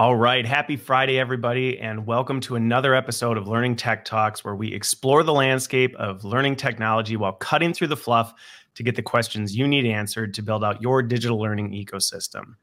[0.00, 0.46] All right.
[0.46, 5.22] Happy Friday, everybody, and welcome to another episode of Learning Tech Talks, where we explore
[5.22, 8.32] the landscape of learning technology while cutting through the fluff
[8.76, 12.54] to get the questions you need answered to build out your digital learning ecosystem.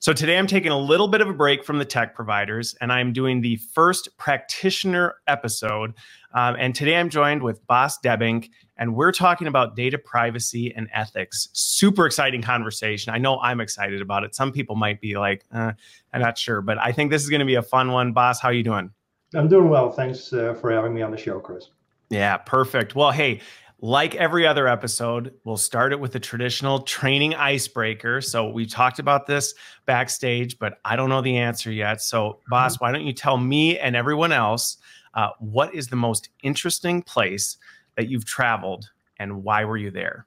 [0.00, 2.90] So, today I'm taking a little bit of a break from the tech providers, and
[2.90, 5.92] I'm doing the first practitioner episode.
[6.32, 8.48] Um, and today I'm joined with Bas Debbink,
[8.78, 11.48] and we're talking about data privacy and ethics.
[11.52, 13.12] Super exciting conversation.
[13.12, 14.34] I know I'm excited about it.
[14.34, 15.72] Some people might be like, uh,
[16.12, 18.12] I'm not sure, but I think this is going to be a fun one.
[18.12, 18.90] Bas, how are you doing?
[19.34, 19.90] I'm doing well.
[19.90, 21.70] Thanks uh, for having me on the show, Chris.
[22.10, 22.94] Yeah, perfect.
[22.94, 23.40] Well, hey,
[23.80, 28.20] like every other episode, we'll start it with the traditional training icebreaker.
[28.20, 29.54] So we talked about this
[29.84, 32.00] backstage, but I don't know the answer yet.
[32.00, 32.84] So, Bas, mm-hmm.
[32.84, 34.78] why don't you tell me and everyone else
[35.14, 37.56] uh, what is the most interesting place
[37.96, 40.26] that you've traveled and why were you there?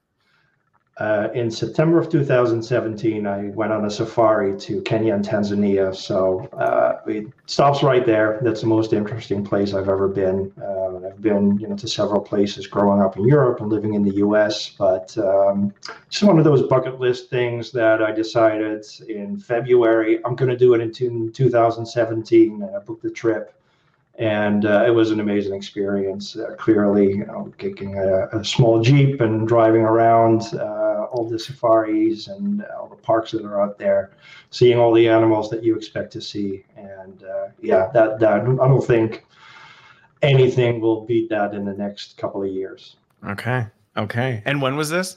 [1.00, 5.96] Uh, in September of 2017, I went on a safari to Kenya and Tanzania.
[5.96, 8.38] So uh, it stops right there.
[8.42, 10.52] That's the most interesting place I've ever been.
[10.60, 14.02] Uh, I've been, you know, to several places growing up in Europe and living in
[14.02, 14.68] the U.S.
[14.78, 15.72] But um,
[16.10, 20.56] just one of those bucket list things that I decided in February I'm going to
[20.56, 22.62] do it in 2017.
[22.62, 23.54] And I booked the trip
[24.20, 26.36] and uh, it was an amazing experience.
[26.36, 31.38] Uh, clearly, you know, taking a, a, small jeep and driving around uh, all the
[31.38, 34.12] safaris and all the parks that are out there,
[34.50, 38.44] seeing all the animals that you expect to see, and uh, yeah, that that I
[38.44, 39.24] don't think
[40.20, 42.96] anything will beat that in the next couple of years.
[43.26, 44.42] Okay, okay.
[44.44, 45.16] And when was this?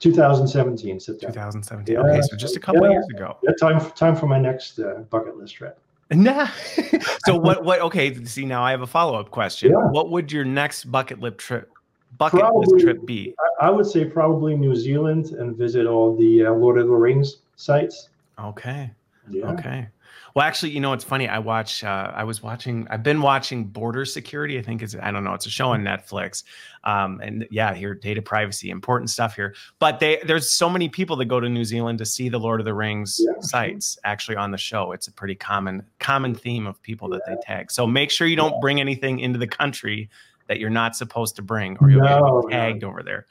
[0.00, 1.32] 2017, September.
[1.32, 1.96] 2017.
[1.96, 3.36] Okay, so just a couple yeah, years ago.
[3.44, 5.78] Yeah, time time for my next uh, bucket list trip.
[6.12, 6.48] Nah.
[7.26, 7.64] so what?
[7.64, 7.80] What?
[7.80, 8.24] Okay.
[8.24, 9.70] See, now I have a follow up question.
[9.70, 9.88] Yeah.
[9.90, 11.70] What would your next bucket list trip?
[12.18, 13.34] Bucket probably, list trip be?
[13.60, 17.38] I would say probably New Zealand and visit all the uh, Lord of the Rings
[17.56, 18.10] sites.
[18.38, 18.90] Okay.
[19.30, 19.52] Yeah.
[19.52, 19.88] Okay.
[20.34, 21.28] Well, actually, you know, it's funny.
[21.28, 21.84] I watch.
[21.84, 22.86] Uh, I was watching.
[22.90, 24.58] I've been watching Border Security.
[24.58, 24.96] I think it's.
[25.00, 25.34] I don't know.
[25.34, 26.44] It's a show on Netflix.
[26.84, 29.54] Um, and yeah, here data privacy, important stuff here.
[29.78, 32.60] But they there's so many people that go to New Zealand to see the Lord
[32.60, 33.32] of the Rings yeah.
[33.40, 33.98] sites.
[34.04, 37.70] Actually, on the show, it's a pretty common common theme of people that they tag.
[37.70, 40.08] So make sure you don't bring anything into the country
[40.48, 42.88] that you're not supposed to bring, or you'll no, get tagged no.
[42.88, 43.26] over there.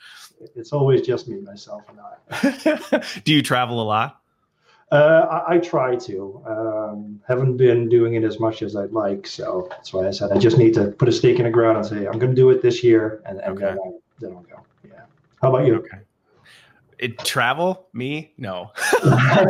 [0.55, 3.03] It's always just me, myself, and I.
[3.25, 4.20] Do you travel a lot?
[4.91, 6.43] Uh, I, I, try to.
[6.45, 10.33] Um, haven't been doing it as much as I'd like, so that's why I said
[10.33, 12.35] I just need to put a stake in the ground and say I'm going to
[12.35, 13.67] do it this year, and, and okay.
[13.67, 14.59] then, I, then I'll go.
[14.83, 15.03] Yeah.
[15.41, 15.75] How about you?
[15.75, 15.99] Okay.
[16.99, 19.43] It, travel me no i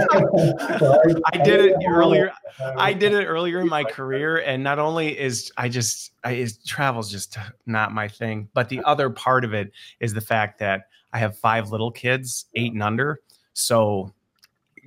[1.43, 2.31] did it earlier
[2.77, 6.59] i did it earlier in my career and not only is i just I, is
[6.59, 10.83] travel's just not my thing but the other part of it is the fact that
[11.11, 13.19] i have five little kids eight and under
[13.51, 14.13] so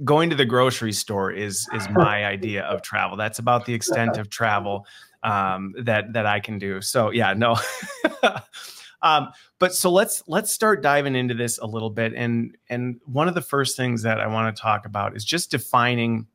[0.02, 3.16] going to the grocery store is is my idea of travel.
[3.16, 4.86] That's about the extent of travel
[5.22, 6.80] um, that that I can do.
[6.80, 7.56] So yeah, no.
[9.02, 9.28] um,
[9.58, 12.12] but so let's let's start diving into this a little bit.
[12.14, 15.50] And and one of the first things that I want to talk about is just
[15.50, 16.26] defining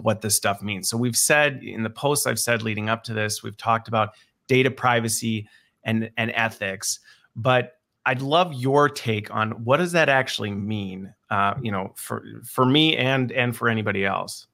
[0.00, 0.88] what this stuff means.
[0.88, 4.10] So we've said in the posts I've said leading up to this, we've talked about
[4.46, 5.48] data privacy
[5.84, 7.00] and and ethics,
[7.34, 12.24] but I'd love your take on what does that actually mean, uh, you know, for
[12.44, 14.46] for me and and for anybody else.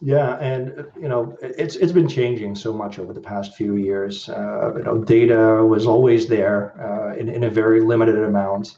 [0.00, 4.28] Yeah, and you know, it's it's been changing so much over the past few years.
[4.28, 8.76] Uh, you know, data was always there uh, in in a very limited amount.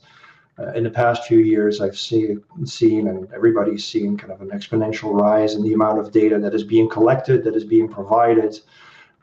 [0.59, 4.51] Uh, in the past few years, I've seen seen and everybody's seen kind of an
[4.51, 8.61] exponential rise in the amount of data that is being collected, that is being provided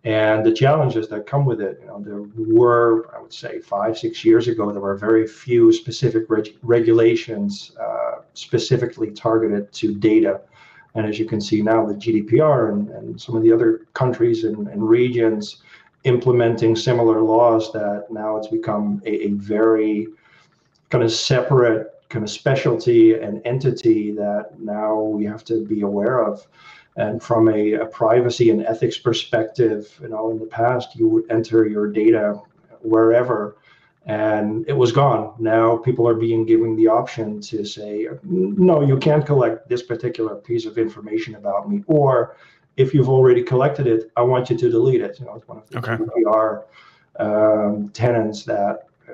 [0.04, 1.80] and the challenges that come with it.
[1.82, 5.72] You know, there were, I would say, five, six years ago, there were very few
[5.72, 10.42] specific reg- regulations uh, specifically targeted to data.
[10.96, 14.44] And as you can see now, the GDPR and, and some of the other countries
[14.44, 15.64] and, and regions
[16.04, 20.08] implementing similar laws, that now it's become a, a very
[20.90, 26.24] kind of separate kind of specialty and entity that now we have to be aware
[26.24, 26.46] of.
[26.96, 31.30] And from a, a, privacy and ethics perspective, you know, in the past, you would
[31.32, 32.40] enter your data
[32.82, 33.58] wherever
[34.06, 35.34] and it was gone.
[35.40, 40.36] Now people are being given the option to say, no, you can't collect this particular
[40.36, 41.84] piece of information about me.
[41.88, 42.36] Or
[42.76, 45.20] if you've already collected it, I want you to delete it.
[45.20, 46.04] You know, it's one of the okay.
[46.04, 46.64] GDPR
[47.20, 49.14] um, tenants that uh,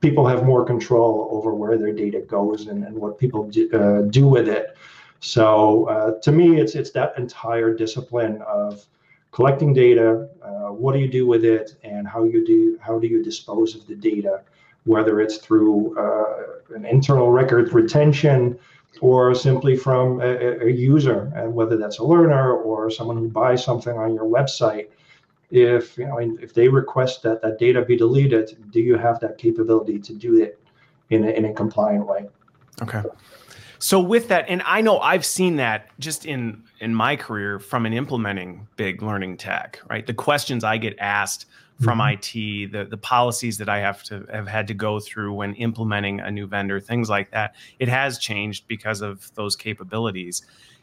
[0.00, 4.02] people have more control over where their data goes and, and what people do, uh,
[4.10, 4.76] do with it.
[5.20, 8.86] So uh, to me, it's it's that entire discipline of
[9.32, 10.28] collecting data.
[10.42, 13.74] Uh, what do you do with it, and how you do how do you dispose
[13.74, 14.42] of the data,
[14.84, 18.58] whether it's through uh, an internal record retention
[19.00, 23.62] or simply from a, a, user, and whether that's a learner or someone who buys
[23.62, 24.88] something on your website.
[25.50, 29.38] If you know, if they request that that data be deleted, do you have that
[29.38, 30.58] capability to do it
[31.10, 32.28] in a, in a compliant way?
[32.82, 33.02] Okay.
[33.78, 37.86] So with that, and I know I've seen that just in in my career from
[37.86, 40.06] an implementing big learning tech, right?
[40.06, 41.46] The questions I get asked
[41.80, 42.66] from mm-hmm.
[42.66, 46.20] IT, the the policies that I have to have had to go through when implementing
[46.20, 47.54] a new vendor, things like that.
[47.78, 50.42] It has changed because of those capabilities.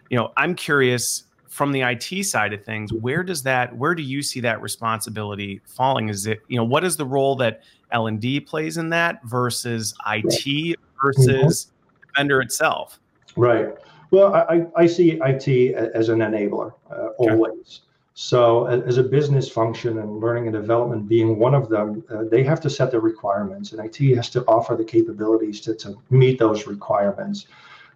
[0.10, 1.24] You know, I'm curious
[1.54, 5.62] from the IT side of things, where does that where do you see that responsibility
[5.66, 6.10] falling?
[6.10, 7.62] Is it, you know, what is the role that
[7.92, 11.73] L&D plays in that versus IT versus mm-hmm.
[12.16, 13.00] Vendor itself?
[13.36, 13.70] Right.
[14.12, 17.82] Well, I, I see IT as an enabler uh, always.
[18.16, 22.44] So, as a business function and learning and development being one of them, uh, they
[22.44, 26.38] have to set the requirements, and IT has to offer the capabilities to, to meet
[26.38, 27.48] those requirements.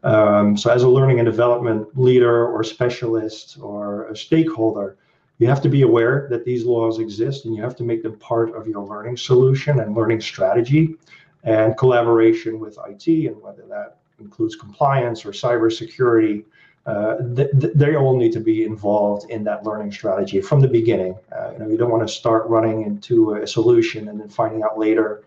[0.01, 4.97] Um, so, as a learning and development leader or specialist or a stakeholder,
[5.37, 8.17] you have to be aware that these laws exist and you have to make them
[8.17, 10.95] part of your learning solution and learning strategy
[11.43, 16.43] and collaboration with IT, and whether that includes compliance or cybersecurity
[16.87, 20.67] uh, th- th- they all need to be involved in that learning strategy from the
[20.69, 21.17] beginning.
[21.37, 24.63] Uh, you know, you don't want to start running into a solution and then finding
[24.63, 25.21] out later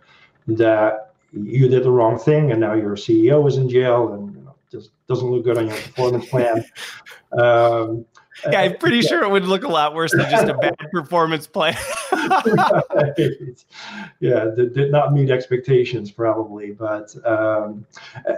[0.49, 4.41] that you did the wrong thing and now your CEO is in jail and you
[4.41, 6.65] know, just doesn't look good on your performance plan.
[7.33, 8.07] Um,
[8.51, 11.47] yeah, I'm pretty sure it would look a lot worse than just a bad performance
[11.47, 11.77] plan.
[14.21, 17.87] yeah, did, did, not meet expectations probably, but um,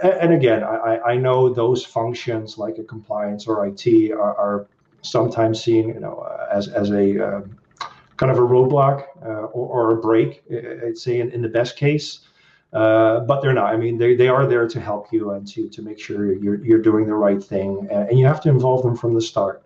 [0.03, 4.67] and again, I, I know those functions like a compliance or IT are, are
[5.01, 7.57] sometimes seen, you know, as as a um,
[8.17, 10.43] kind of a roadblock uh, or, or, a break.
[10.85, 12.19] I'd say in, in the best case.
[12.73, 13.71] Uh, but they're not.
[13.71, 16.63] I mean, they, they are there to help you and to, to make sure you're,
[16.65, 17.87] you're doing the right thing.
[17.91, 19.63] And you have to involve them from the start.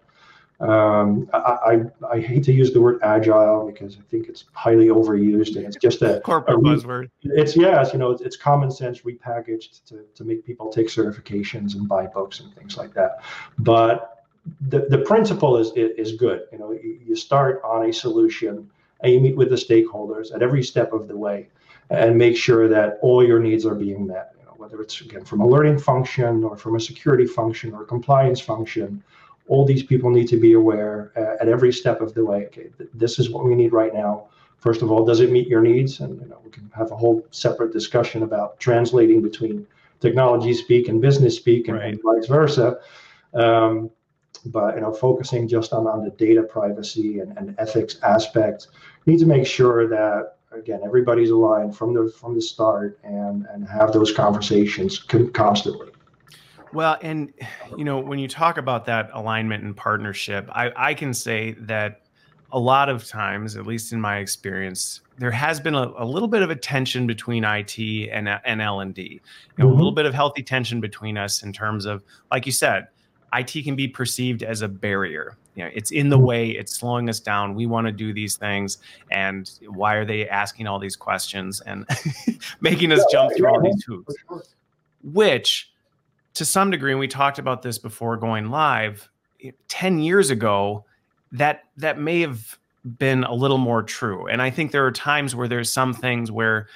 [0.59, 1.81] Um, I, I,
[2.13, 5.75] I, hate to use the word agile because I think it's highly overused and it's
[5.75, 7.12] just a corporate a, buzzword.
[7.21, 11.75] It's yes, you know, it's, it's, common sense repackaged to, to make people take certifications
[11.75, 13.21] and buy books and things like that.
[13.59, 14.25] But
[14.69, 16.45] the, the principle is, is good.
[16.51, 18.68] You know, you, you start on a solution
[19.01, 21.50] and you meet with the stakeholders at every step of the way
[21.92, 24.33] and make sure that all your needs are being met.
[24.39, 27.83] You know, whether it's again from a learning function or from a security function or
[27.83, 29.03] a compliance function
[29.48, 32.46] all these people need to be aware uh, at every step of the way.
[32.48, 34.28] Okay, th- this is what we need right now.
[34.58, 36.00] First of all, does it meet your needs?
[36.00, 39.66] And you know, we can have a whole separate discussion about translating between
[40.00, 41.94] technology speak and business speak, and, right.
[41.94, 42.80] and vice versa.
[43.34, 43.90] Um,
[44.46, 48.68] but you know, focusing just on, on the data privacy and, and ethics aspect,
[49.06, 53.68] need to make sure that again everybody's aligned from the from the start and and
[53.68, 55.90] have those conversations con- constantly.
[56.74, 57.34] Well, and
[57.78, 62.02] you know, when you talk about that alignment and partnership, I, I can say that
[62.52, 66.28] a lot of times, at least in my experience, there has been a, a little
[66.28, 69.02] bit of a tension between IT and, and L and D.
[69.02, 69.19] You
[69.58, 69.74] know, mm-hmm.
[69.74, 72.88] a little bit of healthy tension between us in terms of, like you said,
[73.34, 75.38] IT can be perceived as a barrier.
[75.56, 76.25] You know, it's in the mm-hmm.
[76.25, 77.56] way, it's slowing us down.
[77.56, 78.78] We want to do these things,
[79.12, 81.86] and why are they asking all these questions and
[82.62, 84.15] making us jump through all these hoops?
[85.03, 85.72] Which
[86.38, 89.10] to some degree, and we talked about this before going live,
[89.67, 90.86] 10 years ago,
[91.32, 92.58] that that may have
[92.98, 94.27] been a little more true.
[94.27, 96.67] And I think there are times where there's some things where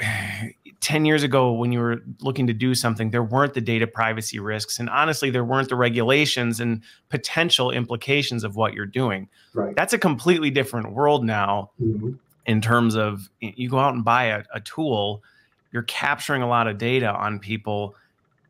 [0.80, 4.38] 10 years ago when you were looking to do something there weren't the data privacy
[4.38, 9.74] risks and honestly there weren't the regulations and potential implications of what you're doing right.
[9.74, 12.12] that's a completely different world now mm-hmm.
[12.46, 15.20] in terms of you go out and buy a, a tool
[15.72, 17.96] you're capturing a lot of data on people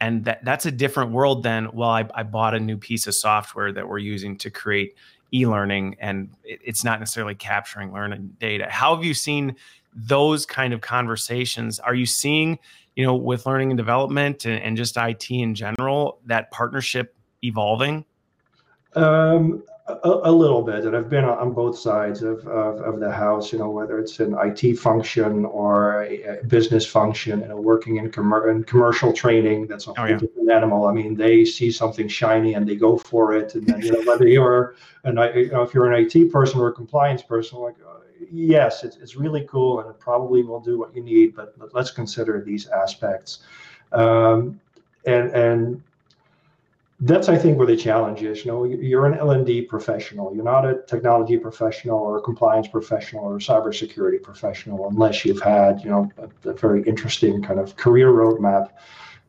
[0.00, 3.14] and that that's a different world than well I, I bought a new piece of
[3.14, 4.94] software that we're using to create
[5.32, 8.66] e-learning and it, it's not necessarily capturing learning data.
[8.70, 9.56] How have you seen
[9.94, 11.78] those kind of conversations?
[11.80, 12.58] Are you seeing
[12.96, 18.04] you know with learning and development and, and just it in general that partnership evolving?
[18.94, 23.10] Um, a, a, little bit, and I've been on both sides of, of, of, the
[23.10, 23.52] house.
[23.52, 27.96] You know, whether it's an IT function or a, a business function, you know, working
[27.96, 30.16] in, com- in commercial training, that's a oh, whole yeah.
[30.16, 30.86] different animal.
[30.86, 33.54] I mean, they see something shiny and they go for it.
[33.54, 36.60] And then, you know, whether you're an, I you know, if you're an IT person
[36.60, 40.60] or a compliance person, like, uh, yes, it's, it's really cool and it probably will
[40.60, 43.40] do what you need, but, but let's consider these aspects.
[43.92, 44.60] Um,
[45.06, 45.82] and and
[47.00, 48.44] that's I think where the challenge is.
[48.44, 50.34] You know, you're an L and D professional.
[50.34, 55.40] You're not a technology professional or a compliance professional or a cybersecurity professional, unless you've
[55.40, 58.70] had you know a, a very interesting kind of career roadmap.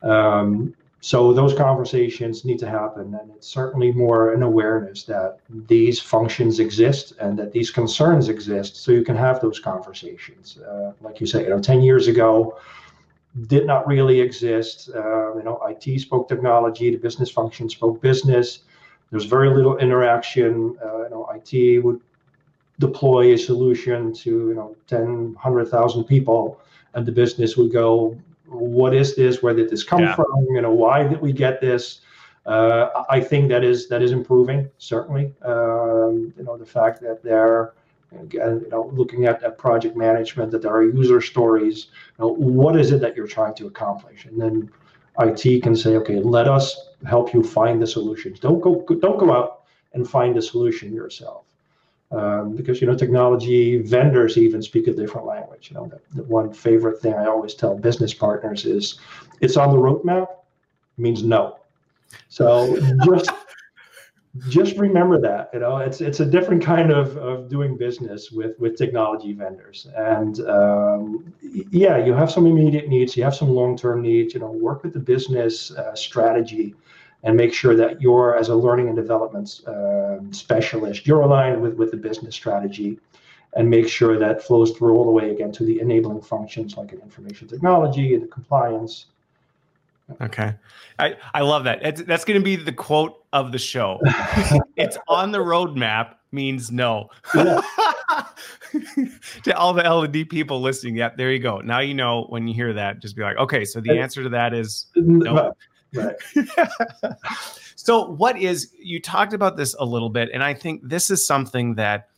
[0.01, 5.99] Um, so those conversations need to happen, and it's certainly more an awareness that these
[5.99, 10.57] functions exist and that these concerns exist, so you can have those conversations.
[10.57, 12.57] Uh, like you say, you know, ten years ago,
[13.47, 14.89] did not really exist.
[14.95, 18.59] Uh, you know, IT spoke technology, the business function spoke business.
[19.11, 20.77] There's very little interaction.
[20.83, 22.01] Uh, you know, IT would
[22.79, 26.59] deploy a solution to you know 10, 100,000 people,
[26.93, 28.17] and the business would go,
[28.47, 29.43] what is this?
[29.43, 30.15] Where did this come yeah.
[30.15, 30.47] from?
[30.51, 32.01] You know, why did we get this?
[32.45, 35.33] Uh, I think that is that is improving certainly.
[35.43, 37.73] Um, you know, the fact that they're
[38.11, 41.87] again, you know, looking at, at project management, that there are user stories.
[42.17, 44.25] You know, what is it that you're trying to accomplish?
[44.25, 44.71] And then
[45.19, 48.39] IT can say, okay, let us help you find the solutions.
[48.39, 49.61] Don't go don't go out
[49.93, 51.45] and find the solution yourself
[52.11, 55.69] um, because you know technology vendors even speak a different language.
[55.69, 58.99] You know, the, the, one favorite thing I always tell business partners is,
[59.41, 60.27] "It's on the roadmap,"
[60.97, 61.59] means no.
[62.29, 63.29] So just
[64.49, 65.49] just remember that.
[65.53, 69.87] You know, it's it's a different kind of, of doing business with with technology vendors,
[69.95, 74.33] and um, yeah, you have some immediate needs, you have some long term needs.
[74.33, 76.75] You know, work with the business uh, strategy
[77.23, 81.73] and make sure that you're as a learning and development um, specialist you're aligned with
[81.73, 82.97] with the business strategy
[83.55, 86.93] and make sure that flows through all the way again to the enabling functions like
[86.93, 89.07] an information technology and the compliance
[90.21, 90.55] okay.
[90.97, 91.79] I i love that.
[91.83, 93.99] It's, that's going to be the quote of the show.
[94.77, 97.09] It's on the roadmap means no.
[99.43, 101.59] To all the L&D people listening yeah, there you go.
[101.59, 104.29] Now you know when you hear that just be like okay so the answer to
[104.29, 105.53] that is no.
[105.93, 106.15] Right.
[107.75, 111.25] so, what is, you talked about this a little bit, and I think this is
[111.25, 112.09] something that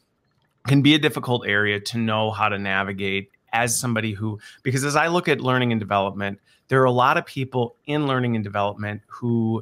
[0.68, 4.96] can be a difficult area to know how to navigate as somebody who, because as
[4.96, 6.40] I look at learning and development,
[6.72, 9.62] there are a lot of people in learning and development who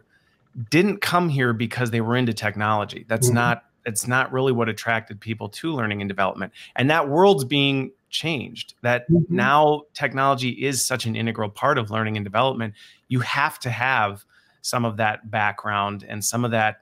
[0.69, 3.03] didn't come here because they were into technology.
[3.07, 3.35] That's mm-hmm.
[3.35, 6.53] not it's not really what attracted people to learning and development.
[6.75, 9.35] And that world's being changed that mm-hmm.
[9.35, 12.73] now technology is such an integral part of learning and development
[13.07, 14.25] you have to have
[14.61, 16.81] some of that background and some of that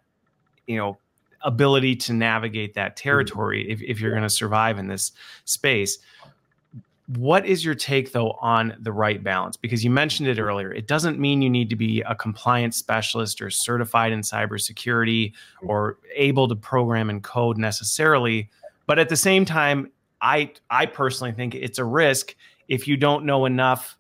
[0.68, 0.98] you know
[1.42, 3.10] ability to navigate that mm-hmm.
[3.10, 3.72] territory mm-hmm.
[3.74, 5.12] if, if you're going to survive in this
[5.44, 6.00] space
[7.16, 10.88] what is your take though on the right balance because you mentioned it earlier it
[10.88, 16.50] doesn't mean you need to be a compliance specialist or certified in cybersecurity or able
[16.50, 18.50] to program and code necessarily
[18.88, 19.90] but at the same time
[20.22, 22.36] I I personally think it's a risk
[22.68, 23.98] if you don't know enough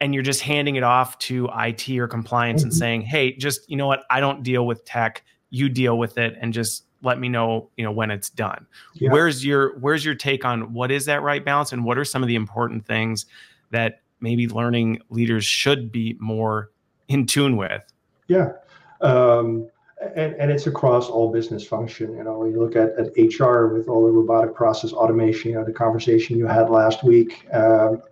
[0.00, 2.68] and you're just handing it off to IT or compliance mm-hmm.
[2.68, 4.04] and saying, "Hey, just you know what?
[4.10, 5.24] I don't deal with tech.
[5.50, 9.10] You deal with it and just let me know, you know, when it's done." Yeah.
[9.10, 12.22] Where's your where's your take on what is that right balance and what are some
[12.22, 13.26] of the important things
[13.70, 16.70] that maybe learning leaders should be more
[17.08, 17.82] in tune with?
[18.28, 18.52] Yeah.
[19.00, 19.68] Um,
[20.14, 22.16] and, and it's across all business function.
[22.16, 25.64] You know, you look at, at HR with all the robotic process automation, you know,
[25.64, 27.46] the conversation you had last week.
[27.52, 28.02] Um,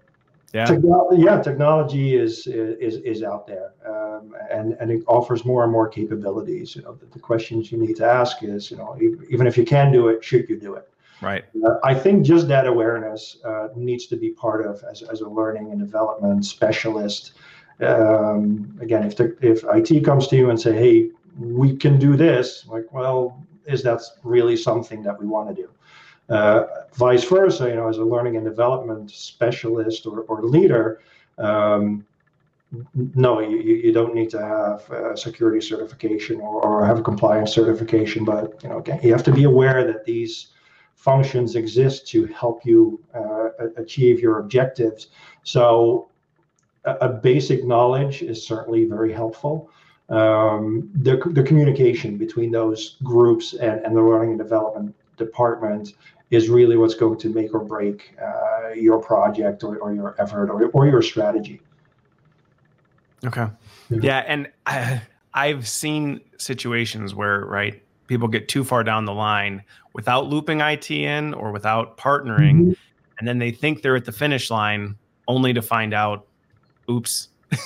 [0.56, 0.64] yeah.
[0.64, 5.70] Technology, yeah, technology is is is out there, um, and and it offers more and
[5.70, 6.74] more capabilities.
[6.74, 8.98] You know, the, the, questions you need to ask is, you know,
[9.28, 10.88] even if you can do it, should you do it?
[11.20, 11.44] Right.
[11.62, 15.28] Uh, I think just that awareness uh, needs to be part of as as a
[15.28, 17.32] learning and development specialist.
[17.80, 22.16] Um, again, if the, if IT comes to you and say, "Hey, we can do
[22.16, 25.68] this like well is that really something that we want to do
[26.28, 26.64] uh,
[26.94, 31.00] vice versa you know as a learning and development specialist or, or leader
[31.38, 32.04] um,
[33.14, 37.52] no you, you don't need to have a security certification or, or have a compliance
[37.52, 40.48] certification but you know again you have to be aware that these
[40.96, 45.08] functions exist to help you uh, achieve your objectives.
[45.44, 46.08] So
[46.84, 49.70] a, a basic knowledge is certainly very helpful.
[50.08, 55.94] Um, the, the communication between those groups and, and the learning and development department
[56.30, 60.50] is really what's going to make or break uh, your project or, or your effort
[60.50, 61.60] or, or your strategy.
[63.24, 63.46] Okay.
[63.90, 63.98] Yeah.
[64.02, 65.02] yeah and I,
[65.34, 70.90] I've seen situations where, right, people get too far down the line without looping IT
[70.90, 72.60] in or without partnering.
[72.60, 72.72] Mm-hmm.
[73.18, 74.96] And then they think they're at the finish line
[75.28, 76.26] only to find out,
[76.90, 77.28] oops,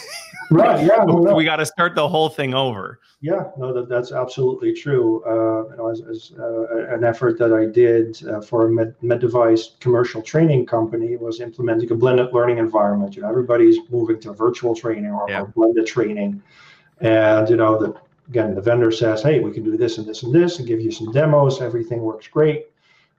[0.50, 0.85] right.
[0.85, 1.04] Yeah.
[1.04, 1.35] No.
[1.35, 3.00] We got to start the whole thing over.
[3.21, 3.50] Yeah.
[3.57, 5.23] No, that, that's absolutely true.
[5.25, 8.95] Uh, you know, as, as uh, an effort that I did uh, for a med,
[9.02, 13.16] med device commercial training company was implementing a blended learning environment.
[13.16, 15.42] You know, everybody's moving to virtual training or, yeah.
[15.42, 16.42] or blended training,
[17.00, 17.95] and you know, the
[18.28, 20.80] again, the vendor says, "Hey, we can do this and this and this, and give
[20.80, 21.61] you some demos.
[21.61, 22.66] Everything works great."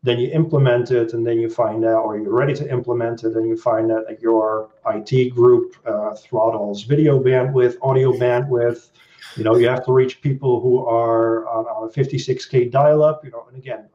[0.03, 3.36] Then you implement it and then you find out or you're ready to implement it
[3.36, 8.89] and you find out that your it group uh, throttles video bandwidth audio bandwidth
[9.36, 13.31] you know you have to reach people who are on, on a 56k dial-up you
[13.31, 13.88] know and again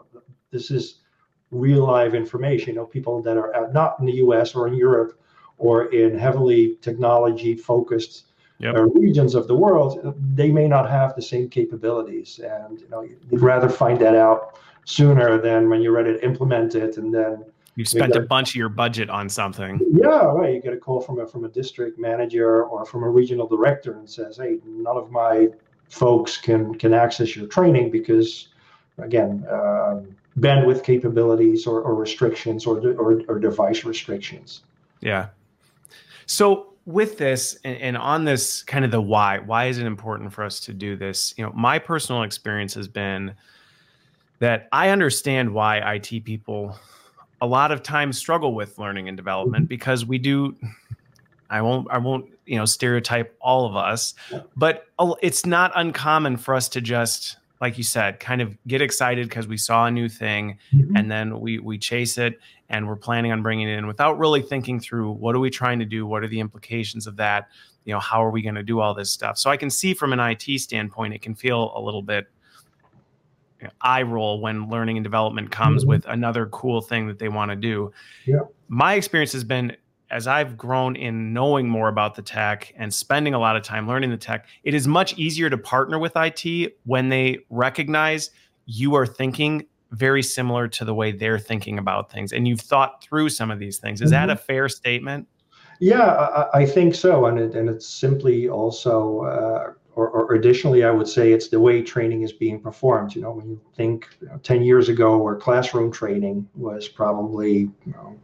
[0.50, 1.00] this is
[1.50, 5.20] real live information you know people that are not in the us or in europe
[5.58, 8.26] or in heavily technology focused
[8.58, 8.76] yep.
[8.76, 13.02] uh, regions of the world they may not have the same capabilities and you know
[13.02, 17.45] you'd rather find that out sooner than when you're ready to implement it and then
[17.75, 19.78] you spent a bunch of your budget on something.
[19.93, 20.55] Yeah right.
[20.55, 23.99] You get a call from a from a district manager or from a regional director
[23.99, 25.49] and says hey none of my
[25.88, 28.49] folks can can access your training because
[28.99, 30.00] again uh,
[30.38, 34.62] bandwidth capabilities or, or restrictions or, or, or device restrictions.
[35.00, 35.28] Yeah.
[36.26, 40.33] So with this and, and, on this kind of the why why is it important
[40.33, 41.35] for us to do this?
[41.37, 43.35] You know my personal experience has been
[44.38, 46.78] that I understand why IT people
[47.40, 49.69] a lot of times struggle with learning and development mm-hmm.
[49.69, 50.57] because we do
[51.50, 54.14] I won't I won't you know stereotype all of us
[54.57, 54.87] but
[55.23, 59.47] it's not uncommon for us to just like you said kind of get excited because
[59.47, 60.97] we saw a new thing mm-hmm.
[60.97, 62.38] and then we we chase it
[62.69, 65.78] and we're planning on bringing it in without really thinking through what are we trying
[65.78, 67.49] to do what are the implications of that
[67.85, 69.95] you know how are we going to do all this stuff so i can see
[69.95, 72.28] from an it standpoint it can feel a little bit
[73.80, 75.90] eye roll when learning and development comes mm-hmm.
[75.90, 77.92] with another cool thing that they want to do.
[78.26, 78.40] Yeah.
[78.68, 79.76] My experience has been
[80.10, 83.88] as I've grown in knowing more about the tech and spending a lot of time
[83.88, 88.30] learning the tech, it is much easier to partner with IT when they recognize
[88.66, 93.02] you are thinking very similar to the way they're thinking about things and you've thought
[93.02, 94.00] through some of these things.
[94.00, 94.28] Is mm-hmm.
[94.28, 95.26] that a fair statement?
[95.80, 97.26] Yeah, I, I, think so.
[97.26, 101.58] And, it, and it's simply also uh, or, or, additionally, I would say it's the
[101.58, 103.14] way training is being performed.
[103.14, 107.60] You know, when you think you know, 10 years ago where classroom training was probably
[107.60, 108.16] you know,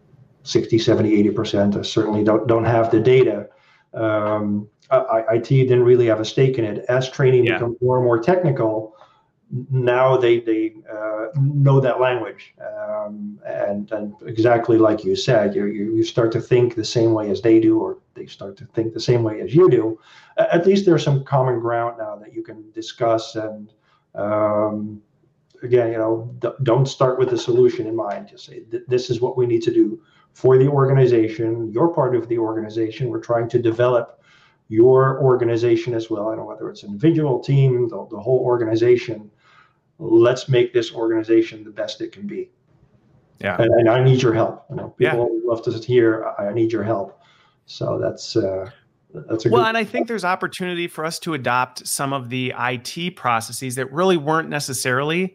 [0.42, 3.48] 60, 70, 80%, I certainly don't, don't have the data.
[3.94, 6.84] Um, I, IT didn't really have a stake in it.
[6.90, 7.54] As training yeah.
[7.54, 8.94] becomes more and more technical,
[9.70, 15.66] now they they uh, know that language, um, and and exactly like you said, you,
[15.66, 18.94] you start to think the same way as they do, or they start to think
[18.94, 19.98] the same way as you do.
[20.38, 23.70] At least there's some common ground now that you can discuss, and
[24.14, 25.02] um,
[25.62, 28.28] again, you know, don't start with the solution in mind.
[28.28, 31.70] Just say this is what we need to do for the organization.
[31.70, 33.10] You're part of the organization.
[33.10, 34.22] We're trying to develop
[34.68, 36.28] your organization as well.
[36.28, 39.30] I don't know whether it's an individual team, the, the whole organization
[40.02, 42.50] let's make this organization the best it can be.
[43.38, 43.56] Yeah.
[43.60, 44.64] And, and I need your help.
[44.70, 45.50] You know, people yeah.
[45.50, 47.20] love to hear, I need your help.
[47.66, 48.70] So that's, uh,
[49.14, 52.52] that's a well, and I think there's opportunity for us to adopt some of the
[52.58, 55.34] IT processes that really weren't necessarily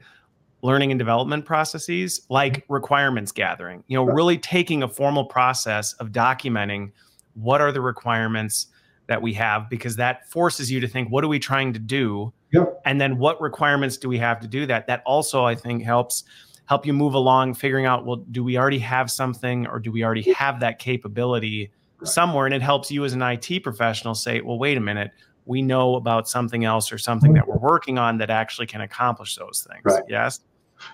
[0.64, 3.84] learning and development processes, like requirements gathering.
[3.88, 4.16] You know, right.
[4.16, 6.92] really taking a formal process of documenting
[7.36, 8.68] what are the requirements
[9.08, 12.34] that we have, because that forces you to think, what are we trying to do?
[12.54, 12.82] Yep.
[12.86, 14.88] And then what requirements do we have to do that?
[14.88, 16.24] That also, I think, helps
[16.66, 20.04] help you move along, figuring out, well, do we already have something or do we
[20.04, 22.08] already have that capability right.
[22.08, 22.46] somewhere?
[22.46, 25.12] And it helps you as an IT professional say, well, wait a minute,
[25.46, 29.36] we know about something else or something that we're working on that actually can accomplish
[29.36, 29.84] those things.
[29.86, 30.04] Right.
[30.10, 30.42] Yes.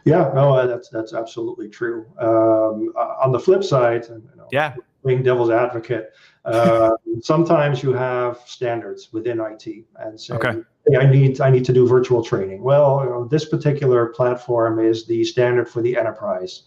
[0.06, 2.06] Yeah, no, uh, that's that's absolutely true.
[2.18, 6.14] Um, on the flip side, you know, yeah, being devil's advocate,
[6.46, 10.62] uh, sometimes you have standards within IT and say, okay.
[10.88, 12.62] hey, I need I need to do virtual training.
[12.62, 16.64] Well, you know, this particular platform is the standard for the enterprise,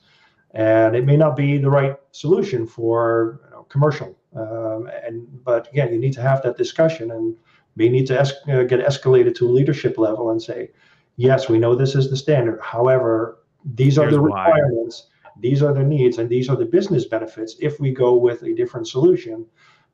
[0.53, 4.17] and it may not be the right solution for you know, commercial.
[4.35, 7.35] Um, and but again, you need to have that discussion, and
[7.77, 10.71] may need to es- uh, get escalated to a leadership level and say,
[11.17, 12.61] yes, we know this is the standard.
[12.63, 13.39] However,
[13.75, 15.09] these Here's are the requirements.
[15.09, 18.43] Why these are the needs and these are the business benefits if we go with
[18.43, 19.47] a different solution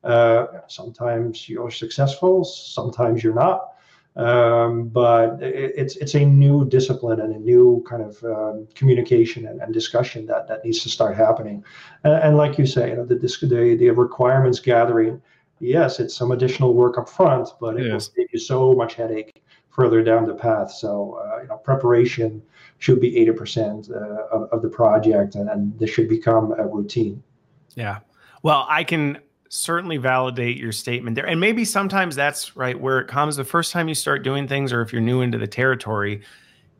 [0.03, 3.69] uh, sometimes you're successful, sometimes you're not.
[4.15, 9.47] Um, but it, it's it's a new discipline and a new kind of um, communication
[9.47, 11.63] and, and, discussion that that needs to start happening.
[12.03, 15.19] And, and like you say, you know, the, the the requirements gathering.
[15.59, 17.93] Yes, it's some additional work up front, but it yes.
[17.93, 20.71] will save you so much headache further down the path.
[20.71, 22.41] So, uh, you know, preparation
[22.77, 23.95] should be 80% uh,
[24.31, 27.21] of, of the project, and, and this should become a routine.
[27.75, 27.99] Yeah.
[28.43, 31.25] Well, I can certainly validate your statement there.
[31.25, 34.71] And maybe sometimes that's right where it comes the first time you start doing things,
[34.71, 36.21] or if you're new into the territory,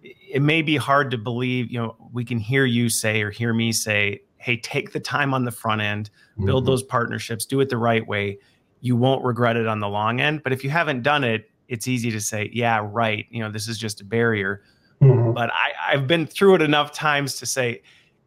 [0.03, 3.53] it may be hard to believe, you know, we can hear you say or hear
[3.53, 6.09] me say, hey, take the time on the front end,
[6.43, 6.71] build mm-hmm.
[6.71, 8.37] those partnerships, do it the right way.
[8.81, 10.43] You won't regret it on the long end.
[10.43, 13.25] But if you haven't done it, it's easy to say, yeah, right.
[13.29, 14.63] You know, this is just a barrier.
[15.01, 15.33] Mm-hmm.
[15.33, 17.81] But I, I've been through it enough times to say,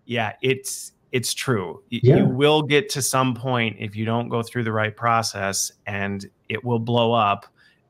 [0.04, 1.82] yeah, it's it's true.
[1.88, 2.16] Yeah.
[2.16, 6.26] You will get to some point if you don't go through the right process and
[6.48, 7.46] it will blow up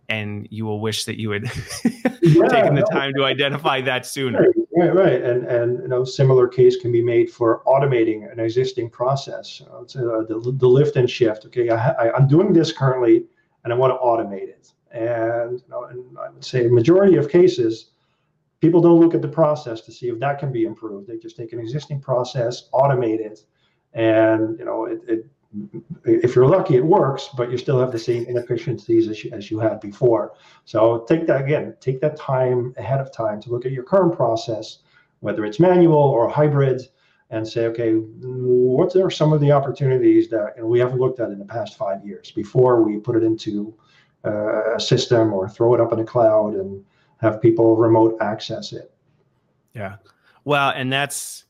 [0.09, 1.45] and you will wish that you had
[2.23, 4.53] yeah, taken the time to identify that sooner.
[4.77, 5.23] Right, right, right.
[5.23, 9.63] And and you know, similar case can be made for automating an existing process.
[9.73, 11.47] Uh, the, the lift and shift.
[11.47, 13.25] Okay, I, I, am doing this currently,
[13.65, 14.73] and I want to automate it.
[14.97, 17.91] And, you know, and I would say majority of cases,
[18.61, 21.07] people don't look at the process to see if that can be improved.
[21.07, 23.41] They just take an existing process, automate it,
[23.93, 25.27] and you know, it, it
[26.05, 29.51] if you're lucky, it works, but you still have the same inefficiencies as you, as
[29.51, 30.35] you had before.
[30.65, 34.15] So take that again, take that time ahead of time to look at your current
[34.15, 34.79] process,
[35.21, 36.83] whether it's manual or hybrid,
[37.31, 41.21] and say, okay, what are some of the opportunities that you know, we haven't looked
[41.21, 43.75] at in the past five years before we put it into
[44.27, 46.85] a system or throw it up in the cloud and
[47.19, 48.93] have people remote access it.
[49.75, 49.97] Yeah.
[50.45, 51.45] Well, and that's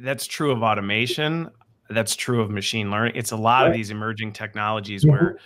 [0.00, 1.50] that's true of automation.
[1.90, 3.14] That's true of machine learning.
[3.16, 3.68] It's a lot right.
[3.68, 5.12] of these emerging technologies mm-hmm.
[5.12, 5.38] where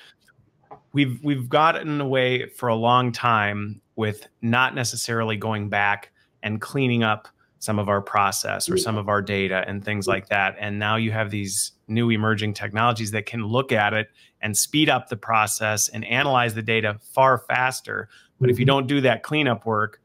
[0.93, 7.03] we've we've gotten away for a long time with not necessarily going back and cleaning
[7.03, 10.55] up some of our process or some of our data and things like that.
[10.61, 14.09] And now you have these new emerging technologies that can look at it
[14.41, 18.09] and speed up the process and analyze the data far faster.
[18.41, 18.79] But if you mm-hmm.
[18.79, 20.01] don't do that cleanup work,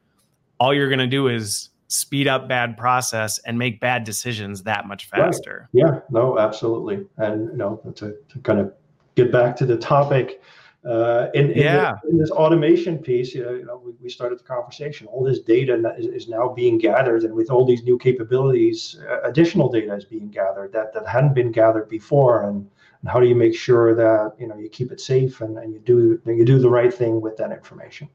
[0.58, 4.86] all you're going to do is speed up bad process and make bad decisions that
[4.86, 5.68] much faster.
[5.72, 5.84] Right.
[5.84, 7.04] Yeah, no, absolutely.
[7.18, 8.72] And you know, to, to kind of
[9.14, 10.40] get back to the topic,
[10.84, 11.94] uh, in, in, yeah.
[12.02, 15.06] the, in, this automation piece, you know, you know we, we, started the conversation.
[15.06, 19.20] All this data is, is, now being gathered, and with all these new capabilities, uh,
[19.22, 22.48] additional data is being gathered that, that hadn't been gathered before.
[22.48, 22.68] And,
[23.00, 25.72] and, how do you make sure that you know you keep it safe and, and
[25.72, 28.08] you do you do the right thing with that information?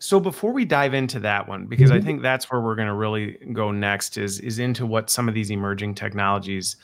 [0.00, 2.00] So before we dive into that one, because mm-hmm.
[2.00, 5.28] I think that's where we're going to really go next, is is into what some
[5.28, 6.74] of these emerging technologies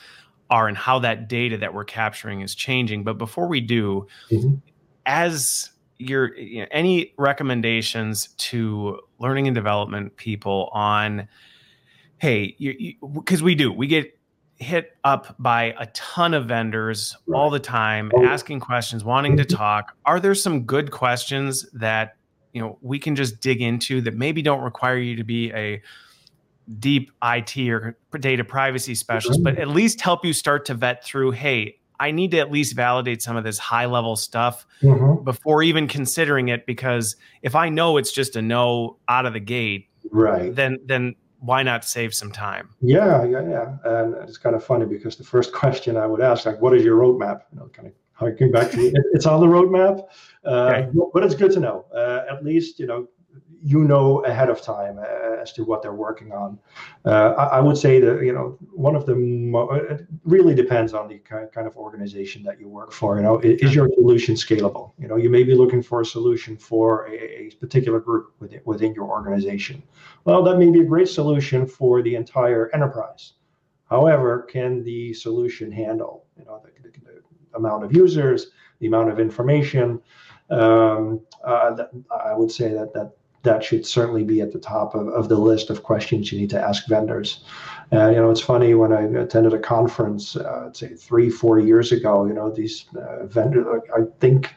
[0.49, 3.03] are and how that data that we're capturing is changing.
[3.03, 4.55] But before we do, mm-hmm
[5.05, 11.27] as your you know, any recommendations to learning and development people on
[12.17, 12.55] hey
[13.13, 14.17] because we do we get
[14.61, 18.23] hit up by a ton of vendors all the time oh.
[18.23, 19.97] asking questions wanting to talk.
[20.05, 22.15] Are there some good questions that
[22.53, 25.81] you know we can just dig into that maybe don't require you to be a
[26.79, 31.31] deep IT or data privacy specialist, but at least help you start to vet through,
[31.31, 35.23] hey, I need to at least validate some of this high level stuff mm-hmm.
[35.23, 39.39] before even considering it because if I know it's just a no out of the
[39.39, 40.53] gate, right?
[40.53, 42.69] Then then why not save some time?
[42.81, 43.77] Yeah, yeah, yeah.
[43.83, 46.83] And it's kind of funny because the first question I would ask, like, what is
[46.83, 47.41] your roadmap?
[47.53, 50.07] You know, kind of harking back to it, it's on the roadmap,
[50.43, 50.89] uh, okay.
[51.13, 51.85] but it's good to know.
[51.95, 53.07] Uh, at least you know
[53.63, 56.57] you know ahead of time uh, as to what they're working on.
[57.05, 60.93] Uh, I, I, would say that you know one of the mo- it really depends
[60.93, 63.17] on the kind of organization that you work for.
[63.17, 64.93] You know, is your solution scalable?
[64.97, 68.61] You know, you may be looking for a solution for a, a particular group within,
[68.65, 69.83] within your organization.
[70.25, 73.33] Well, that may be a great solution for the entire enterprise.
[73.89, 77.21] However, can the solution handle you know the, the, the
[77.57, 78.47] amount of users,
[78.79, 80.01] the amount of information?
[80.49, 81.85] Um, uh,
[82.25, 85.37] I would say that that that should certainly be at the top of, of the
[85.37, 87.43] list of questions you need to ask vendors.
[87.91, 91.59] And, uh, you know, it's funny when I attended a conference, uh, say three, four
[91.59, 94.53] years ago, you know, these uh, vendors, I think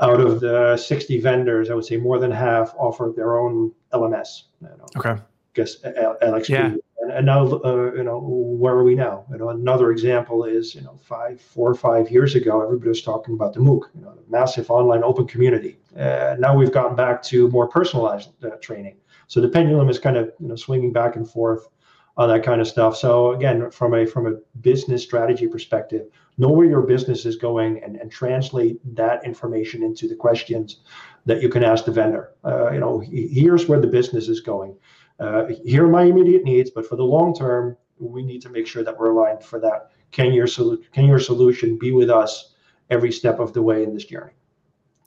[0.00, 4.42] out of the 60 vendors, I would say more than half offered their own LMS.
[4.60, 5.20] You know, okay.
[5.54, 6.48] Guess LXP.
[6.48, 6.74] Yeah.
[7.10, 9.24] And, now, uh, you know, where are we now?
[9.30, 13.02] You know, another example is, you know, five, four or five years ago, everybody was
[13.02, 15.78] talking about the MOOC, you know, the massive online open community.
[15.96, 18.96] Uh, now we've gotten back to more personalized uh, training.
[19.26, 21.68] So the pendulum is kind of, you know, swinging back and forth
[22.16, 22.96] on that kind of stuff.
[22.96, 27.82] So again, from a from a business strategy perspective, know where your business is going
[27.82, 30.80] and, and translate that information into the questions
[31.26, 32.32] that you can ask the vendor.
[32.44, 34.74] Uh, you know, here's where the business is going
[35.18, 38.66] uh, here are my immediate needs, but for the long term, we need to make
[38.66, 39.90] sure that we're aligned for that.
[40.12, 42.54] Can your, sol- can your solution be with us
[42.90, 44.32] every step of the way in this journey?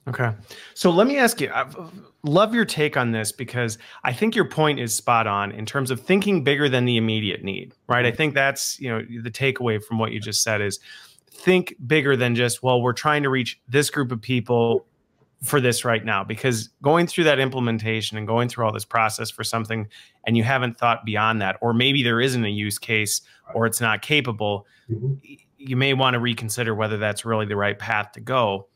[0.07, 0.31] Okay.
[0.73, 1.67] So let me ask you, I
[2.23, 5.91] love your take on this because I think your point is spot on in terms
[5.91, 8.05] of thinking bigger than the immediate need, right?
[8.05, 10.79] I think that's, you know, the takeaway from what you just said is
[11.29, 14.87] think bigger than just, well, we're trying to reach this group of people
[15.43, 19.31] for this right now because going through that implementation and going through all this process
[19.31, 19.87] for something
[20.25, 23.21] and you haven't thought beyond that or maybe there isn't a use case
[23.55, 25.13] or it's not capable mm-hmm.
[25.57, 28.67] you may want to reconsider whether that's really the right path to go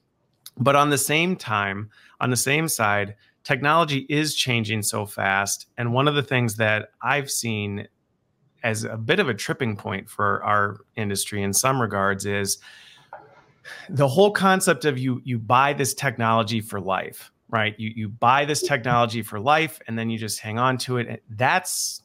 [0.58, 5.94] but on the same time on the same side technology is changing so fast and
[5.94, 7.88] one of the things that i've seen
[8.64, 12.58] as a bit of a tripping point for our industry in some regards is
[13.90, 17.76] the whole concept of you you buy this technology for life right?
[17.78, 21.24] You you buy this technology for life and then you just hang on to it
[21.30, 22.02] that's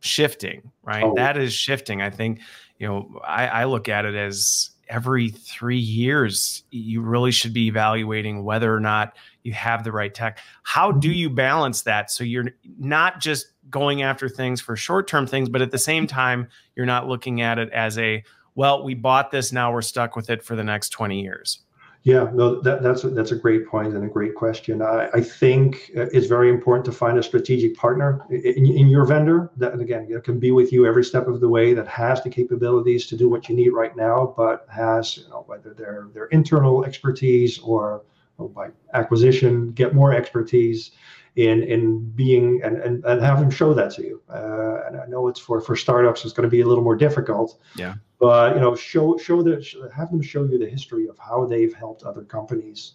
[0.00, 1.04] shifting right?
[1.04, 1.14] Oh.
[1.16, 2.02] that is shifting.
[2.02, 2.40] I think
[2.78, 7.68] you know I, I look at it as every three years you really should be
[7.68, 10.38] evaluating whether or not you have the right tech.
[10.62, 11.16] How do mm-hmm.
[11.16, 12.46] you balance that so you're
[12.78, 17.06] not just going after things for short-term things but at the same time you're not
[17.06, 18.24] looking at it as a
[18.60, 21.60] well, we bought this, now we're stuck with it for the next 20 years?
[22.02, 24.82] Yeah, no, that, that's a, that's a great point and a great question.
[24.82, 29.06] I, I think uh, it's very important to find a strategic partner in, in your
[29.06, 32.28] vendor that, again, can be with you every step of the way, that has the
[32.28, 36.26] capabilities to do what you need right now, but has, you know, whether their their
[36.26, 38.02] internal expertise or,
[38.36, 40.90] or by acquisition, get more expertise
[41.36, 44.22] in in being and, and, and have them show that to you.
[44.28, 46.96] Uh, and I know it's for for startups, it's going to be a little more
[46.96, 47.60] difficult.
[47.76, 47.94] Yeah.
[48.18, 49.64] But you know, show show the
[49.94, 52.92] have them show you the history of how they've helped other companies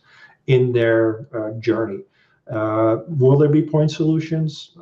[0.48, 2.04] in their uh, journey.
[2.50, 4.78] Uh, will there be point solutions?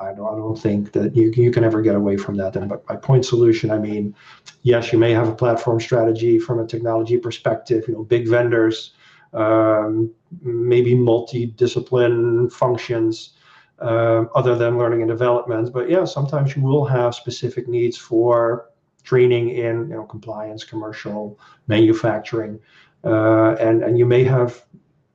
[0.00, 2.56] I don't, I don't think that you, you can ever get away from that.
[2.56, 4.14] And but by point solution, I mean,
[4.62, 7.84] yes, you may have a platform strategy from a technology perspective.
[7.88, 8.92] You know, big vendors
[9.32, 10.10] um,
[10.42, 13.34] maybe multi-discipline functions
[13.80, 15.72] uh, other than learning and development.
[15.72, 18.66] But yeah, sometimes you will have specific needs for
[19.02, 22.60] training in you know compliance, commercial, manufacturing,
[23.04, 24.62] uh, and and you may have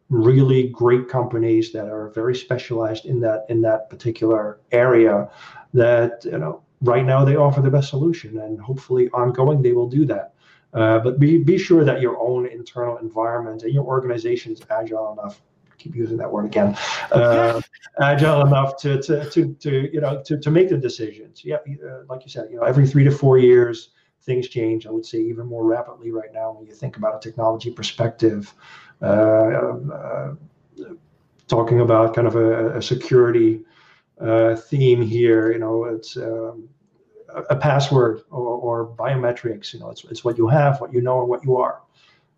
[0.09, 5.29] really great companies that are very specialized in that in that particular area
[5.73, 8.37] that you know right now they offer the best solution.
[8.39, 10.33] And hopefully ongoing they will do that
[10.73, 15.13] uh, but be, be sure that your own internal environment and your organization is agile
[15.13, 15.41] enough
[15.77, 16.75] keep using that word again
[17.11, 17.61] uh,
[18.01, 21.43] agile enough to, to, to, to, you know to, to make the decisions.
[21.45, 23.89] Yeah uh, like you said you know every three to four years
[24.23, 27.19] things change i would say even more rapidly right now when you think about a
[27.19, 28.53] technology perspective
[29.01, 30.33] uh, uh,
[31.47, 33.61] talking about kind of a, a security
[34.57, 36.67] theme here you know it's um,
[37.49, 39.73] a password or, or biometrics.
[39.73, 41.81] You know, it's, it's what you have, what you know, and what you are.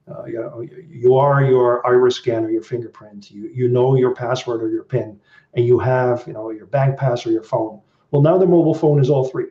[0.09, 3.29] Uh, you, know, you are your iris scan or your fingerprint.
[3.29, 5.19] You you know your password or your PIN,
[5.53, 7.79] and you have you know your bank pass or your phone.
[8.11, 9.47] Well, now the mobile phone is all three.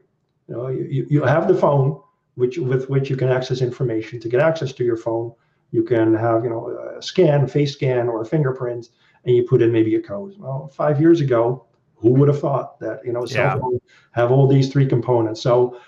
[0.49, 2.01] You know, you, you have the phone
[2.35, 4.21] which with which you can access information.
[4.21, 5.33] To get access to your phone,
[5.71, 8.89] you can have you know a scan, face scan, or a fingerprint,
[9.25, 10.35] and you put in maybe a code.
[10.39, 11.67] Well, five years ago,
[11.99, 13.59] who would have thought that you know cell yeah.
[13.59, 13.81] phone
[14.13, 15.41] have all these three components?
[15.41, 15.79] So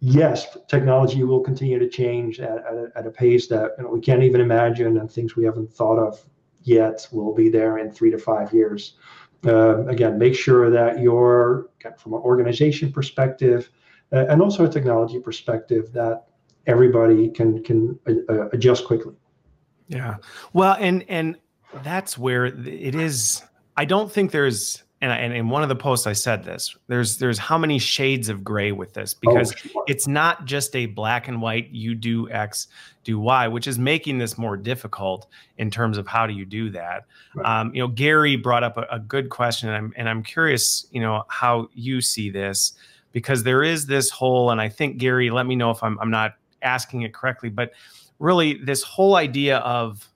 [0.00, 3.90] yes, technology will continue to change at, at, a, at a pace that you know,
[3.90, 6.24] we can't even imagine, and things we haven't thought of
[6.62, 8.94] yet will be there in three to five years.
[9.46, 13.70] Uh, again, make sure that you're from an organization perspective
[14.12, 16.24] uh, and also a technology perspective that
[16.66, 19.14] everybody can can uh, adjust quickly.
[19.88, 20.16] Yeah,
[20.52, 21.36] well, and and
[21.82, 23.42] that's where it is.
[23.76, 26.74] I don't think there's and, and in one of the posts I said this.
[26.86, 29.84] There's there's how many shades of gray with this oh, because oh, sure.
[29.86, 31.68] it's not just a black and white.
[31.70, 32.68] You do X,
[33.04, 35.26] do Y, which is making this more difficult
[35.58, 37.04] in terms of how do you do that.
[37.34, 37.60] Right.
[37.60, 40.86] Um, you know, Gary brought up a, a good question, and I'm and I'm curious,
[40.90, 42.72] you know, how you see this
[43.12, 46.10] because there is this whole, and I think Gary, let me know if I'm I'm
[46.10, 47.72] not asking it correctly, but
[48.18, 50.08] really this whole idea of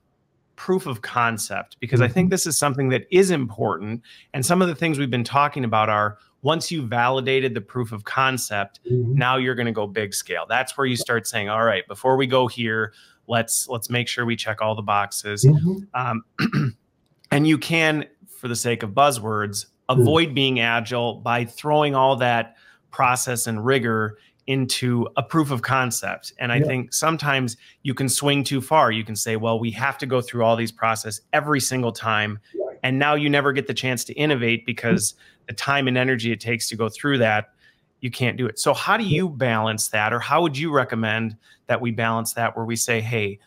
[0.61, 2.11] proof of concept because mm-hmm.
[2.11, 4.03] I think this is something that is important.
[4.35, 7.91] And some of the things we've been talking about are once you validated the proof
[7.91, 9.15] of concept, mm-hmm.
[9.15, 10.45] now you're going to go big scale.
[10.47, 12.93] That's where you start saying, all right, before we go here,
[13.25, 15.43] let's let's make sure we check all the boxes.
[15.43, 15.79] Mm-hmm.
[15.95, 16.77] Um,
[17.31, 19.99] and you can, for the sake of buzzwords, mm.
[19.99, 22.55] avoid being agile by throwing all that
[22.91, 26.33] process and rigor into a proof of concept.
[26.39, 26.65] And I yeah.
[26.65, 28.91] think sometimes you can swing too far.
[28.91, 32.39] You can say, well, we have to go through all these process every single time.
[32.55, 32.79] Right.
[32.83, 35.13] And now you never get the chance to innovate because
[35.47, 37.53] the time and energy it takes to go through that,
[37.99, 38.57] you can't do it.
[38.57, 40.11] So how do you balance that?
[40.11, 43.39] Or how would you recommend that we balance that where we say, hey,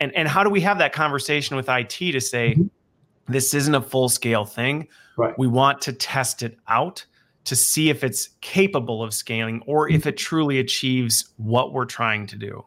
[0.00, 3.32] and, and how do we have that conversation with IT to say, mm-hmm.
[3.32, 4.88] this isn't a full scale thing.
[5.16, 5.38] Right.
[5.38, 7.04] We want to test it out
[7.44, 12.26] to see if it's capable of scaling or if it truly achieves what we're trying
[12.26, 12.64] to do.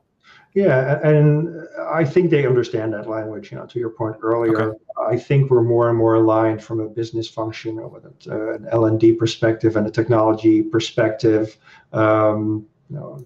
[0.56, 3.52] Yeah, and I think they understand that language.
[3.52, 4.78] You know, to your point earlier, okay.
[5.02, 9.00] I think we're more and more aligned from a business function, with an L and
[9.00, 11.58] D perspective and a technology perspective.
[11.92, 13.26] Um, you know,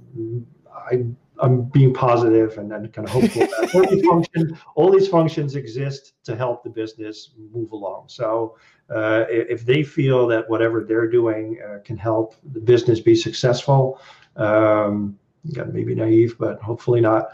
[0.74, 1.06] I
[1.40, 5.56] I'm being positive and, and kind of hopeful that all these, function, all these functions
[5.56, 8.06] exist to help the business move along.
[8.08, 8.58] So
[8.90, 14.00] uh, if they feel that whatever they're doing uh, can help the business be successful,
[14.36, 15.18] um,
[15.50, 17.30] again, maybe naive, but hopefully not,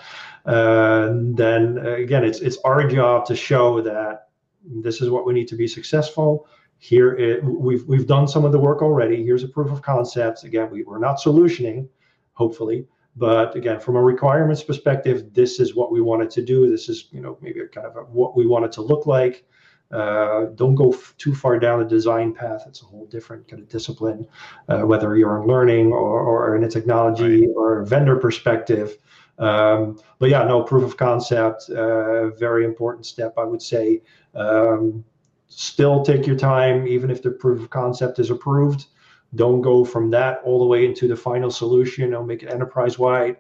[0.46, 4.30] uh, then uh, again, it's it's our job to show that
[4.66, 6.48] this is what we need to be successful.
[6.80, 9.24] Here, it, we've we've done some of the work already.
[9.24, 10.44] Here's a proof of concept.
[10.44, 11.88] Again, we, we're not solutioning,
[12.34, 12.86] hopefully,
[13.16, 16.70] but again, from a requirements perspective, this is what we wanted to do.
[16.70, 19.46] This is, you know, maybe kind of a, what we wanted to look like.
[19.92, 22.64] Uh, don't go f- too far down the design path.
[22.68, 24.26] It's a whole different kind of discipline,
[24.68, 27.54] uh, whether you're in learning or, or in a technology right.
[27.56, 28.98] or a vendor perspective.
[29.38, 34.02] Um, but yeah, no proof of concept, uh, very important step, I would say.
[34.34, 35.04] Um,
[35.48, 38.88] still take your time, even if the proof of concept is approved.
[39.36, 43.00] Don't go from that all the way into the final solution or make it enterprise
[43.00, 43.38] wide.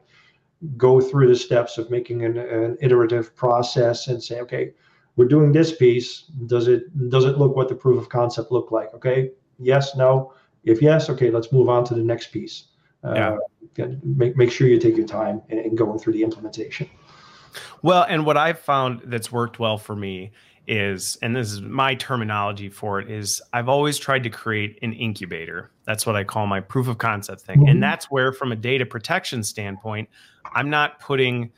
[0.77, 4.73] Go through the steps of making an, an iterative process and say, okay,
[5.15, 6.23] we're doing this piece.
[6.47, 8.93] Does it does it look what the proof of concept look like?
[8.93, 10.33] Okay, yes, no.
[10.63, 12.67] If yes, okay, let's move on to the next piece.
[13.03, 13.37] Uh,
[13.77, 13.87] yeah.
[14.03, 16.89] Make make sure you take your time in, in going through the implementation.
[17.81, 20.31] Well, and what I've found that's worked well for me
[20.65, 24.93] is, and this is my terminology for it, is I've always tried to create an
[24.93, 25.69] incubator.
[25.85, 27.59] That's what I call my proof of concept thing.
[27.59, 27.69] Mm-hmm.
[27.69, 30.09] And that's where, from a data protection standpoint,
[30.53, 31.51] I'm not putting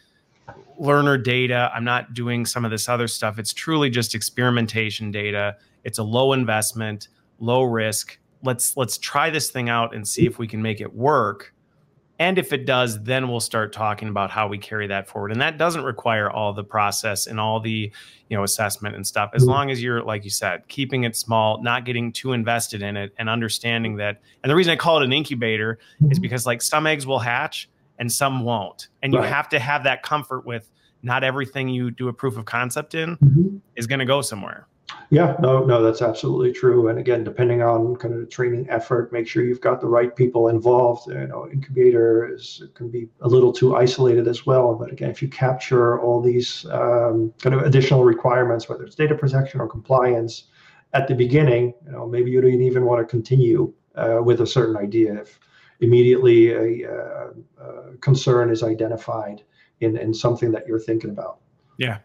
[0.78, 1.72] learner data.
[1.74, 3.40] I'm not doing some of this other stuff.
[3.40, 5.56] It's truly just experimentation data.
[5.84, 7.08] It's a low investment,
[7.40, 8.20] low risk.
[8.44, 11.54] Let's let's try this thing out and see if we can make it work.
[12.18, 15.32] And if it does, then we'll start talking about how we carry that forward.
[15.32, 17.92] And that doesn't require all the process and all the,
[18.30, 19.32] you know, assessment and stuff.
[19.34, 22.96] As long as you're, like you said, keeping it small, not getting too invested in
[22.96, 24.22] it, and understanding that.
[24.44, 26.22] And the reason I call it an incubator is mm-hmm.
[26.22, 28.88] because like some eggs will hatch and some won't.
[29.04, 29.30] And you right.
[29.30, 30.72] have to have that comfort with
[31.04, 33.58] not everything you do a proof of concept in mm-hmm.
[33.76, 34.68] is going to go somewhere.
[35.10, 36.90] Yeah, no, no, that's absolutely true.
[36.90, 40.16] And again, depending on kind of the training effort, make sure you've got the right
[40.16, 41.08] people involved.
[41.08, 44.76] You know, incubator is can be a little too isolated as well.
[44.76, 49.16] But again, if you capture all these um, kind of additional requirements, whether it's data
[49.16, 50.46] protection or compliance,
[50.94, 54.48] at the beginning, you know, maybe you don't even want to continue uh, with a
[54.48, 55.14] certain idea.
[55.22, 55.40] If
[55.82, 57.28] immediately a, uh,
[57.64, 59.44] a concern is identified
[59.82, 61.40] in, in something that you're thinking about.
[61.78, 62.00] Yeah.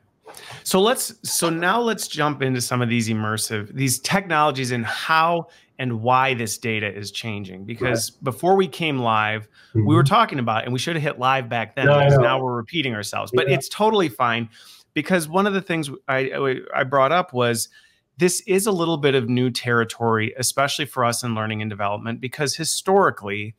[0.64, 5.48] So let's so now let's jump into some of these immersive these technologies and how
[5.78, 8.24] and why this data is changing because right.
[8.24, 9.86] before we came live mm-hmm.
[9.86, 12.18] we were talking about it and we should have hit live back then no, because
[12.18, 13.54] now we're repeating ourselves but yeah.
[13.54, 14.48] it's totally fine
[14.92, 17.70] because one of the things I I brought up was
[18.18, 22.20] this is a little bit of new territory especially for us in learning and development
[22.20, 23.54] because historically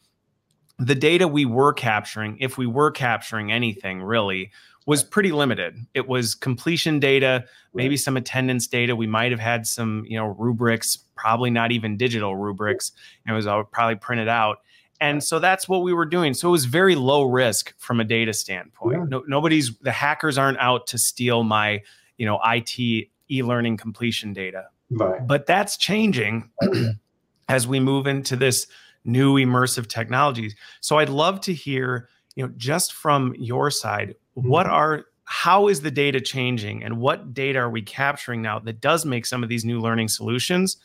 [0.81, 4.51] the data we were capturing, if we were capturing anything really,
[4.85, 5.77] was pretty limited.
[5.93, 8.95] It was completion data, maybe some attendance data.
[8.95, 12.91] We might have had some, you know, rubrics, probably not even digital rubrics.
[13.27, 14.57] It was all probably printed out.
[14.99, 16.33] And so that's what we were doing.
[16.33, 18.97] So it was very low risk from a data standpoint.
[18.97, 19.05] Yeah.
[19.07, 21.81] No, nobody's the hackers aren't out to steal my,
[22.17, 24.67] you know, IT e-learning completion data.
[24.91, 25.25] Right.
[25.25, 26.49] But that's changing
[27.49, 28.67] as we move into this
[29.03, 30.55] new immersive technologies.
[30.81, 34.75] So I'd love to hear, you know, just from your side, what mm-hmm.
[34.75, 39.05] are how is the data changing and what data are we capturing now that does
[39.05, 40.75] make some of these new learning solutions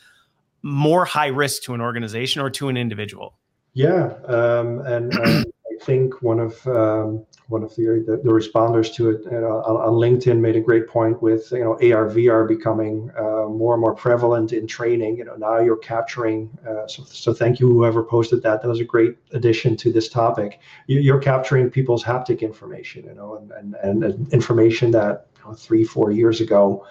[0.63, 3.37] more high risk to an organization or to an individual?
[3.73, 8.93] Yeah, um, and, and I think one of um, one of the, the, the responders
[8.95, 12.09] to it you know, on, on, LinkedIn made a great point with you know AR
[12.09, 15.17] VR becoming uh, more and more prevalent in training.
[15.17, 16.49] You know now you're capturing.
[16.67, 18.61] Uh, so so thank you whoever posted that.
[18.61, 20.59] That was a great addition to this topic.
[20.87, 23.05] You, are capturing people's haptic information.
[23.05, 26.85] You know and and, and information that you know, three four years ago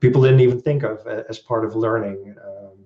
[0.00, 2.36] people didn't even think of as part of learning.
[2.46, 2.84] Um,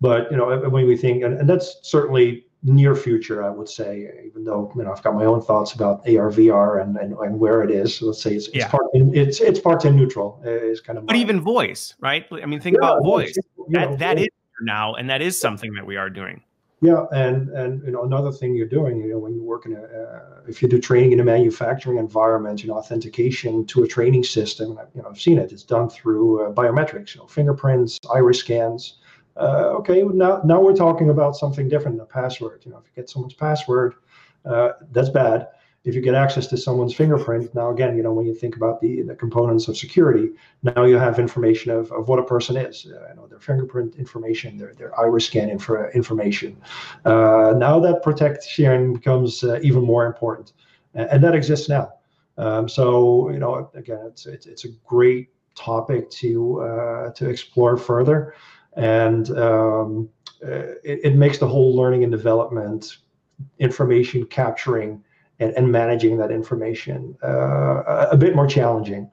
[0.00, 4.22] but you know when we think and, and that's certainly near future, I would say,
[4.24, 7.38] even though you know I've got my own thoughts about AR, VR, and and, and
[7.38, 7.96] where it is.
[7.96, 8.64] So let's say it's, yeah.
[8.64, 11.06] it's part it's it's part in neutral is kind of.
[11.06, 12.26] But even voice, right?
[12.30, 13.36] I mean, think yeah, about voice.
[13.68, 14.28] That know, that is
[14.60, 16.42] now, and that is something that we are doing.
[16.80, 19.74] Yeah, and and you know another thing you're doing, you know, when you work in
[19.74, 23.88] a, uh, if you do training in a manufacturing environment, you know, authentication to a
[23.88, 25.52] training system, you know, I've seen it.
[25.52, 28.98] It's done through uh, biometrics, you know, fingerprints, iris scans
[29.36, 32.62] uh, okay, now now we're talking about something different than a password.
[32.64, 33.94] You know, if you get someone's password,
[34.44, 35.48] uh, that's bad.
[35.84, 38.80] If you get access to someone's fingerprint, now again, you know, when you think about
[38.80, 40.30] the, the components of security,
[40.62, 42.86] now you have information of, of what a person is.
[42.86, 46.56] Uh, you know, their fingerprint information, their, their iris scan infra, information.
[47.04, 50.52] Uh, now that protection becomes uh, even more important.
[50.94, 51.94] and, and that exists now.
[52.38, 57.76] Um, so you know, again, it's it's, it's a great topic to uh, to explore
[57.76, 58.34] further,
[58.76, 60.08] and um,
[60.40, 62.98] it, it, makes the whole learning and development,
[63.58, 65.02] information capturing,
[65.40, 69.10] and, and managing that information uh, a bit more challenging,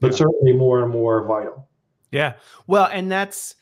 [0.00, 0.18] but yeah.
[0.18, 1.68] certainly more and more vital.
[2.10, 2.34] Yeah,
[2.66, 3.56] well, and that's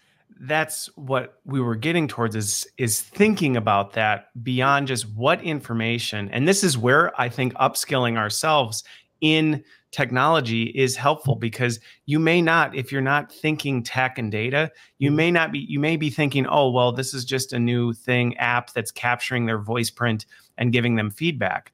[0.44, 6.28] that's what we were getting towards is is thinking about that beyond just what information
[6.30, 8.82] and this is where i think upskilling ourselves
[9.22, 14.70] in technology is helpful because you may not if you're not thinking tech and data
[14.98, 15.16] you mm-hmm.
[15.16, 18.36] may not be you may be thinking oh well this is just a new thing
[18.38, 21.72] app that's capturing their voice print and giving them feedback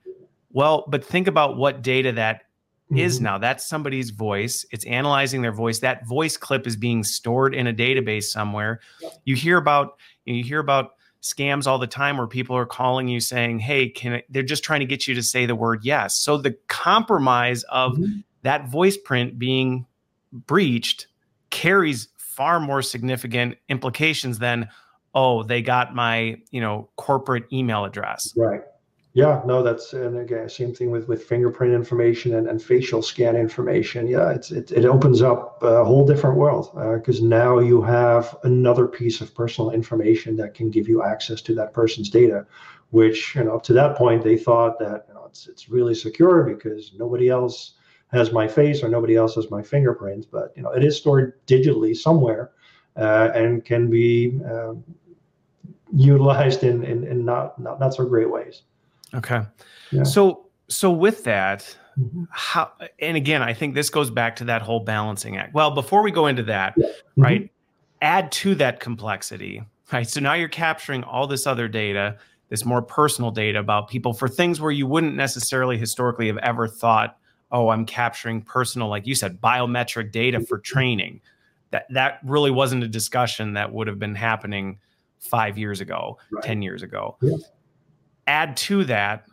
[0.53, 2.43] well but think about what data that
[2.91, 2.99] mm-hmm.
[2.99, 3.39] is now.
[3.39, 4.65] That's somebody's voice.
[4.71, 5.79] It's analyzing their voice.
[5.81, 8.81] That voice clip is being stored in a database somewhere.
[9.25, 10.93] You hear about you hear about
[11.33, 14.65] scams all the time where people are calling you saying, "Hey, can I, they're just
[14.65, 18.21] trying to get you to say the word yes." So the compromise of mm-hmm.
[18.43, 19.87] that voice print being
[20.33, 21.07] breached
[21.51, 24.69] carries far more significant implications than
[25.15, 28.33] oh, they got my, you know, corporate email address.
[28.37, 28.61] Right.
[29.15, 33.37] Yeah, no, that's and again same thing with with fingerprint information and, and facial scan
[33.37, 34.07] information.
[34.07, 38.37] Yeah, it's it, it opens up a whole different world because uh, now you have
[38.45, 42.47] another piece of personal information that can give you access to that person's data,
[42.91, 45.95] which you know up to that point they thought that you know, it's it's really
[45.95, 47.75] secure because nobody else
[48.13, 51.45] has my face or nobody else has my fingerprint, but you know it is stored
[51.47, 52.53] digitally somewhere
[52.97, 54.85] uh, and can be um,
[55.93, 58.63] utilized in, in in not not not so great ways.
[59.15, 59.43] Okay.
[59.91, 60.03] Yeah.
[60.03, 62.25] So so with that, mm-hmm.
[62.31, 65.55] how and again, I think this goes back to that whole balancing act.
[65.55, 66.87] Well, before we go into that, yeah.
[66.87, 67.23] mm-hmm.
[67.23, 67.51] right?
[68.01, 70.09] Add to that complexity, right?
[70.09, 72.17] So now you're capturing all this other data,
[72.49, 76.69] this more personal data about people for things where you wouldn't necessarily historically have ever
[76.69, 77.19] thought,
[77.51, 81.21] oh, I'm capturing personal, like you said, biometric data for training.
[81.71, 84.79] That that really wasn't a discussion that would have been happening
[85.19, 86.45] five years ago, right.
[86.45, 87.17] 10 years ago.
[87.21, 87.37] Yeah
[88.29, 89.25] add to that,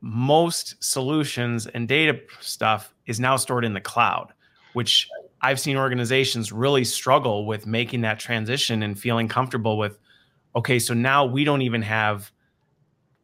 [0.00, 4.32] most solutions and data stuff is now stored in the cloud,
[4.72, 5.08] which
[5.42, 9.98] I've seen organizations really struggle with making that transition and feeling comfortable with,
[10.54, 12.30] okay, so now we don't even have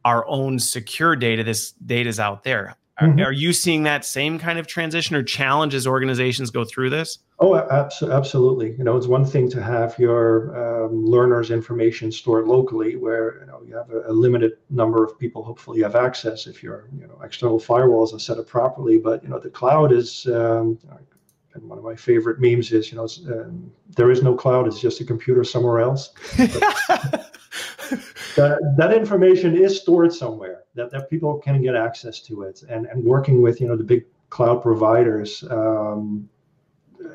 [0.05, 1.43] our own secure data.
[1.43, 2.75] This data is out there.
[3.01, 3.19] Mm-hmm.
[3.19, 6.91] Are, are, you seeing that same kind of transition or challenge as organizations go through
[6.91, 7.17] this?
[7.39, 8.75] Oh, absolutely.
[8.77, 13.47] You know, it's one thing to have your um, learners' information stored locally, where you
[13.47, 15.43] know you have a, a, limited number of people.
[15.43, 18.99] Hopefully, you have access if your you know external firewalls are set up properly.
[18.99, 20.27] But you know, the cloud is.
[20.27, 20.77] Um,
[21.55, 24.81] and one of my favorite memes is, you know, um, there is no cloud; it's
[24.81, 26.11] just a computer somewhere else.
[28.35, 32.63] that, that information is stored somewhere that, that people can get access to it.
[32.69, 36.27] And, and working with you know the big cloud providers um,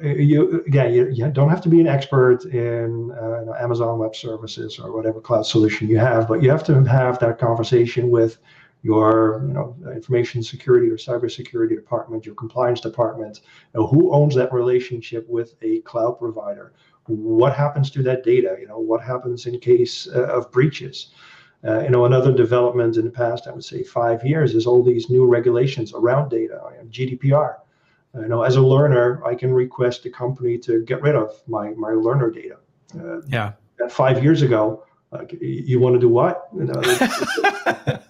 [0.02, 4.78] you again you, you, don't have to be an expert in uh, amazon web services
[4.78, 8.38] or whatever cloud solution you have but you have to have that conversation with
[8.82, 13.40] your you know information security or cybersecurity department your compliance department
[13.74, 16.72] you know, who owns that relationship with a cloud provider
[17.08, 18.56] what happens to that data?
[18.60, 21.08] You know, what happens in case uh, of breaches?
[21.64, 24.82] Uh, you know, another development in the past, I would say five years, is all
[24.82, 27.56] these new regulations around data, GDPR.
[28.14, 31.70] You know, as a learner, I can request the company to get rid of my
[31.70, 32.56] my learner data.
[32.98, 33.52] Uh, yeah.
[33.90, 36.48] Five years ago, like, you want to do what?
[36.54, 38.02] You know, that,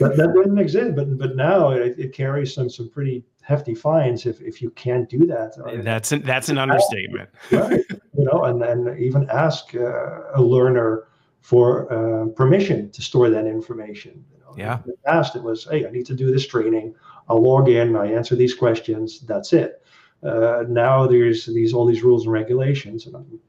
[0.00, 4.42] that didn't exist, but but now it, it carries some some pretty hefty fines if,
[4.42, 5.54] if you can't do that.
[5.82, 7.30] That's an, that's an understatement.
[7.50, 7.82] right.
[7.90, 11.08] You know, and then even ask uh, a learner
[11.40, 14.22] for uh, permission to store that information.
[14.30, 14.80] You know, yeah.
[14.84, 16.94] In the past, it was, hey, I need to do this training.
[17.28, 17.96] I'll log in.
[17.96, 19.20] I answer these questions.
[19.20, 19.82] That's it.
[20.22, 23.40] Uh, now there's these all these rules and regulations, and I'm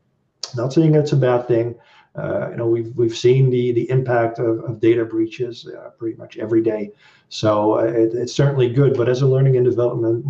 [0.56, 1.76] not saying it's a bad thing.
[2.16, 6.18] Uh, you know, we've we've seen the the impact of, of data breaches uh, pretty
[6.18, 6.91] much every day.
[7.30, 8.97] So uh, it, it's certainly good.
[8.97, 10.26] But as a learning and development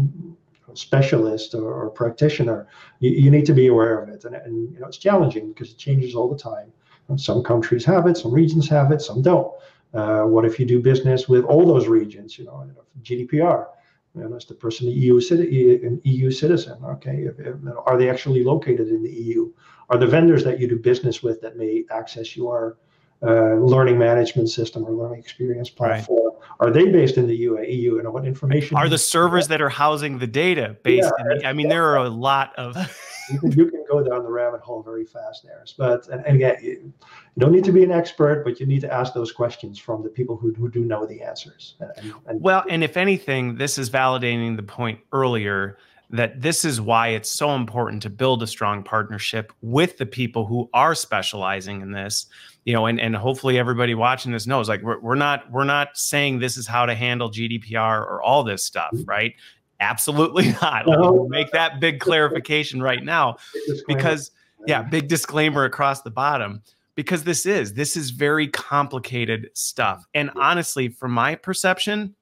[0.74, 2.68] specialist or, or practitioner,
[3.00, 4.26] you, you, need to be aware of it.
[4.26, 6.72] And, and you know, it's challenging because it changes all the time.
[7.08, 9.52] And some countries have it, some regions have it, some don't.
[9.94, 12.38] Uh, what if you do business with all those regions?
[12.38, 12.70] You know,
[13.02, 13.66] GDPR.
[14.16, 15.20] You know, is the person an EU,
[15.84, 16.78] an EU citizen?
[16.84, 17.56] Okay, if, if,
[17.86, 19.52] are they actually located in the EU?
[19.90, 22.78] Are the vendors that you do business with that may access your
[23.22, 26.34] uh, learning management system or learning experience platform?
[26.34, 26.50] Right.
[26.60, 28.00] Are they based in the UAE?
[28.00, 31.12] And what information are the servers that are housing the data based?
[31.20, 32.76] Yeah, in the, I mean, there are a lot of.
[33.32, 35.64] you, can, you can go down the rabbit hole very fast there.
[35.78, 36.94] But and, and again, you, you,
[37.38, 40.10] don't need to be an expert, but you need to ask those questions from the
[40.10, 41.76] people who, who do know the answers.
[41.80, 45.78] And, and, well, and if anything, this is validating the point earlier
[46.12, 50.46] that this is why it's so important to build a strong partnership with the people
[50.46, 52.26] who are specializing in this
[52.66, 55.90] you know and, and hopefully everybody watching this knows like we're, we're not we're not
[55.96, 59.10] saying this is how to handle gdpr or all this stuff mm-hmm.
[59.10, 59.36] right
[59.80, 60.94] absolutely not no.
[60.94, 61.28] Uh-huh.
[61.30, 63.38] make that big clarification right now
[63.88, 64.32] because
[64.68, 66.62] yeah big disclaimer across the bottom
[66.96, 72.14] because this is this is very complicated stuff and honestly from my perception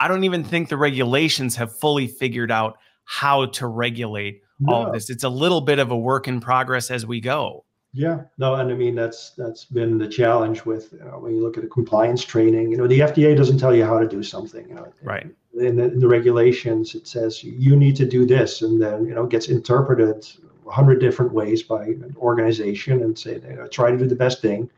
[0.00, 4.92] i don't even think the regulations have fully figured out how to regulate all of
[4.92, 5.10] this.
[5.10, 7.64] It's a little bit of a work in progress as we go.
[7.94, 11.42] Yeah, no, and I mean that's that's been the challenge with you know, when you
[11.42, 12.72] look at the compliance training.
[12.72, 14.68] You know, the FDA doesn't tell you how to do something.
[14.68, 15.26] You know, right.
[15.56, 19.14] In the, in the regulations, it says you need to do this, and then you
[19.14, 20.26] know gets interpreted
[20.66, 24.16] a hundred different ways by an organization and say you know, try to do the
[24.16, 24.68] best thing,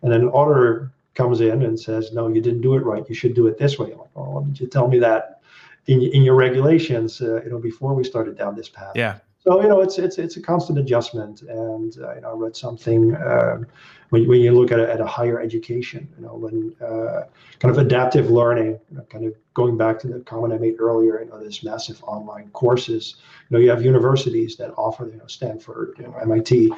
[0.00, 3.06] and then an auditor comes in and says no, you didn't do it right.
[3.06, 3.92] You should do it this way.
[3.92, 5.42] I'm like, oh, did you tell me that
[5.86, 8.92] in, in your regulations, uh, you know, before we started down this path.
[8.94, 9.18] Yeah.
[9.44, 12.54] So you know, it's it's it's a constant adjustment, and uh, you know, I read
[12.54, 13.66] something um,
[14.10, 17.24] when when you look at a, at a higher education, you know, when uh,
[17.58, 20.76] kind of adaptive learning, you know, kind of going back to the comment I made
[20.78, 23.16] earlier, you know, this massive online courses.
[23.50, 26.72] You know, you have universities that offer, you know, Stanford, you know, MIT,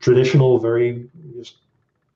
[0.00, 1.58] traditional, very just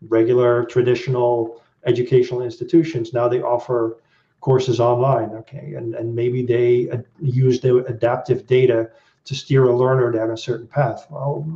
[0.09, 3.12] regular traditional educational institutions.
[3.12, 3.99] Now they offer
[4.41, 8.91] courses online okay and and maybe they uh, use the adaptive data
[9.25, 11.07] to steer a learner down a certain path.
[11.11, 11.47] Well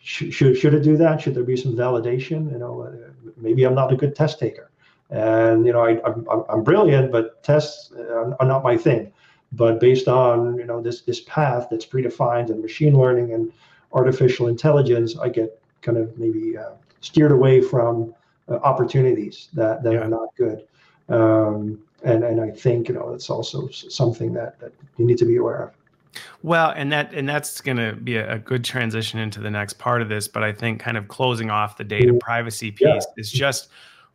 [0.00, 1.20] should, should, should it do that?
[1.20, 2.50] Should there be some validation?
[2.52, 4.70] You know uh, maybe i'm not a good test taker.
[5.10, 9.12] And you know I, I'm, I'm brilliant but tests are not my thing.
[9.52, 13.52] But based on you know this this path that's predefined and machine learning and
[13.94, 18.14] artificial intelligence i get kind of maybe uh, steered away from
[18.48, 20.00] uh, opportunities that that yeah.
[20.00, 20.64] are not good.
[21.08, 25.24] Um, and and I think you know it's also something that that you need to
[25.24, 25.77] be aware of.
[26.42, 29.74] Well, and that and that's going to be a, a, good transition into the next
[29.74, 30.28] part of this.
[30.28, 33.00] But I think kind of closing off the data privacy piece yeah.
[33.16, 33.68] is just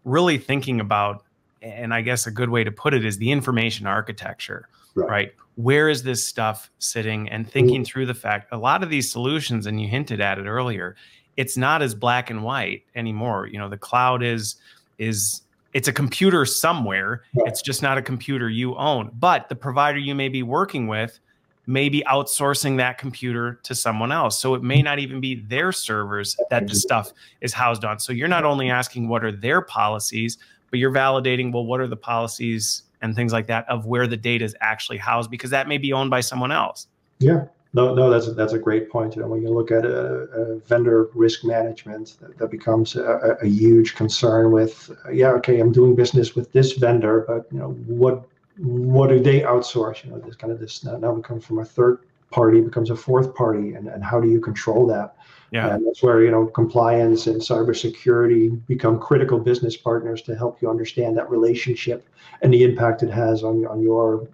[0.04, 1.24] really thinking about,
[1.62, 5.10] and I guess a good way to put it is the information architecture, right?
[5.10, 5.34] right?
[5.56, 7.30] Where is this stuff sitting?
[7.30, 7.84] And thinking mm-hmm.
[7.84, 10.96] through the fact a lot of these solutions, and you hinted at it earlier,
[11.38, 13.48] it's not as black and white anymore.
[13.48, 14.56] You know, the cloud is
[14.98, 15.42] is
[15.74, 17.24] it's a computer somewhere.
[17.34, 17.44] Yeah.
[17.48, 19.12] It's just not a computer you own.
[19.14, 21.20] But the provider you may be working with
[21.66, 24.40] may be outsourcing that computer to someone else.
[24.40, 26.76] So it may not even be their servers that the mm-hmm.
[26.76, 28.00] stuff is housed on.
[28.00, 30.38] So you're not only asking what are their policies,
[30.70, 34.18] but you're validating, well, what are the policies and things like that of where the
[34.18, 36.88] data is actually housed because that may be owned by someone else.
[37.20, 37.46] Yeah.
[37.76, 39.16] No, no, that's that's a great point.
[39.16, 43.36] You know, when you look at a, a vendor risk management, that, that becomes a,
[43.42, 44.52] a, huge concern.
[44.52, 49.20] With yeah, okay, I'm doing business with this vendor, but you know what what do
[49.20, 50.04] they outsource?
[50.04, 52.00] You know, this kind of this now, now becomes from a third
[52.32, 55.16] party becomes a fourth party, and, and how do you control that?
[55.52, 60.62] Yeah, and that's where you know compliance and cybersecurity become critical business partners to help
[60.62, 62.08] you understand that relationship
[62.42, 64.28] and the impact it has on on your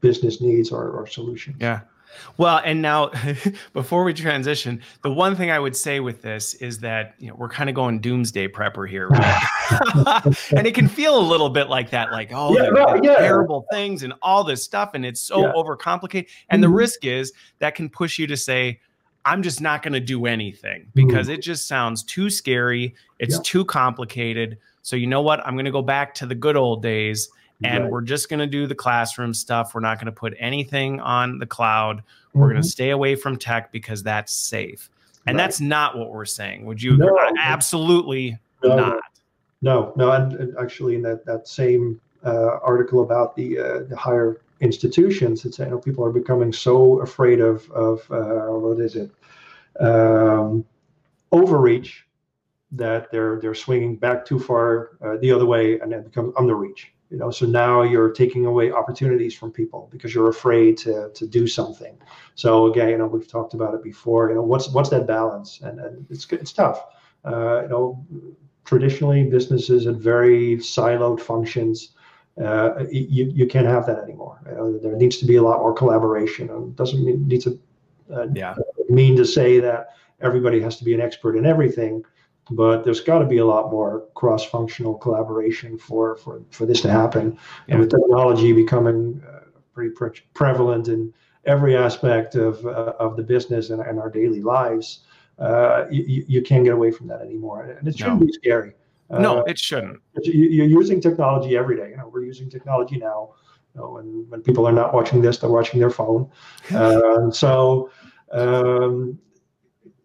[0.00, 1.56] business needs or, or solutions.
[1.60, 1.80] Yeah.
[2.36, 3.10] Well, and now
[3.72, 7.34] before we transition, the one thing I would say with this is that you know
[7.34, 10.22] we're kind of going doomsday prepper here, right?
[10.56, 13.16] and it can feel a little bit like that, like oh, yeah, no, yeah.
[13.16, 15.52] terrible things and all this stuff, and it's so yeah.
[15.54, 16.28] overcomplicated.
[16.48, 16.70] And mm-hmm.
[16.70, 18.80] the risk is that can push you to say,
[19.24, 21.34] I'm just not going to do anything because mm-hmm.
[21.34, 22.94] it just sounds too scary.
[23.18, 24.58] It's too complicated.
[24.82, 25.46] So you know what?
[25.46, 27.28] I'm going to go back to the good old days
[27.64, 27.92] and right.
[27.92, 29.74] we're just going to do the classroom stuff.
[29.74, 31.98] We're not going to put anything on the cloud.
[31.98, 32.40] Mm-hmm.
[32.40, 34.90] We're going to stay away from tech because that's safe.
[35.26, 35.44] And right.
[35.44, 36.64] that's not what we're saying.
[36.66, 36.96] Would you?
[36.96, 39.02] No, absolutely no, not.
[39.60, 40.12] No, no.
[40.12, 45.44] And, and, actually, in that that same uh, article about the uh, the higher institutions,
[45.44, 49.10] it's you know people are becoming so afraid of of uh, what is it
[49.80, 50.64] um,
[51.30, 52.06] overreach
[52.72, 56.86] that they're they're swinging back too far uh, the other way and it becomes underreach
[57.12, 61.26] you know so now you're taking away opportunities from people because you're afraid to to
[61.26, 61.94] do something.
[62.34, 65.60] So again you know we've talked about it before you know what's what's that balance?
[65.60, 66.78] And, and it's it's tough.
[67.24, 68.06] Uh, you know
[68.64, 71.90] traditionally businesses had very siloed functions.
[72.42, 74.40] Uh, you, you can't have that anymore.
[74.46, 76.48] You know, there needs to be a lot more collaboration.
[76.48, 77.58] It doesn't mean need to
[78.14, 78.54] uh, yeah.
[78.88, 79.88] mean to say that
[80.20, 82.04] everybody has to be an expert in everything
[82.54, 86.90] but there's got to be a lot more cross-functional collaboration for for for this to
[86.90, 87.32] happen.
[87.66, 87.74] Yeah.
[87.74, 89.40] And with technology becoming uh,
[89.74, 91.12] pretty pre- prevalent in
[91.44, 95.00] every aspect of uh, of the business and, and our daily lives,
[95.38, 98.26] uh, you, you can't get away from that anymore, and it shouldn't no.
[98.26, 98.72] be scary.
[99.10, 100.00] no, it shouldn't.
[100.22, 101.90] You're using technology every day.
[101.90, 103.34] You know, we're using technology now.
[103.74, 106.30] You know, when when people are not watching this, they're watching their phone.
[106.74, 107.90] Uh, so
[108.32, 109.18] um,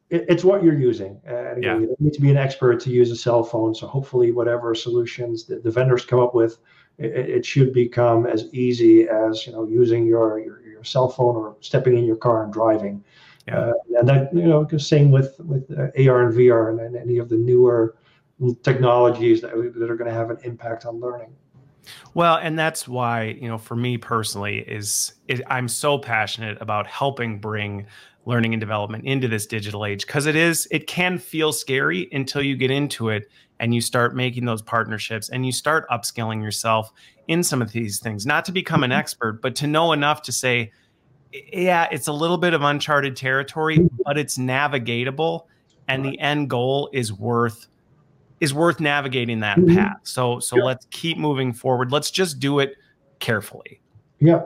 [0.09, 1.19] it, it's what you're using.
[1.25, 1.77] And again, yeah.
[1.79, 3.75] you don't need to be an expert to use a cell phone.
[3.75, 6.57] So hopefully, whatever solutions that the vendors come up with,
[6.97, 11.35] it, it, should become as easy as you know using your, your your cell phone
[11.35, 13.03] or stepping in your car and driving.
[13.47, 13.59] Yeah.
[13.59, 17.17] Uh, and that you know, same with with uh, AR and VR and, and any
[17.17, 17.95] of the newer
[18.63, 21.33] technologies that, that are going to have an impact on learning.
[22.13, 26.85] Well, and that's why, you know, for me personally is it, I'm so passionate about
[26.85, 27.85] helping bring
[28.27, 32.41] learning and development into this digital age because it is it can feel scary until
[32.41, 33.29] you get into it
[33.61, 36.91] and you start making those partnerships and you start upskilling yourself
[37.29, 38.25] in some of these things.
[38.25, 38.99] Not to become an mm-hmm.
[38.99, 40.71] expert but to know enough to say
[41.31, 45.45] yeah it's a little bit of uncharted territory but it's navigatable
[45.87, 47.67] and the end goal is worth
[48.41, 49.77] is worth navigating that mm-hmm.
[49.77, 49.99] path.
[50.03, 51.93] So so let's keep moving forward.
[51.93, 52.75] Let's just do it
[53.19, 53.79] carefully.
[54.19, 54.41] Yeah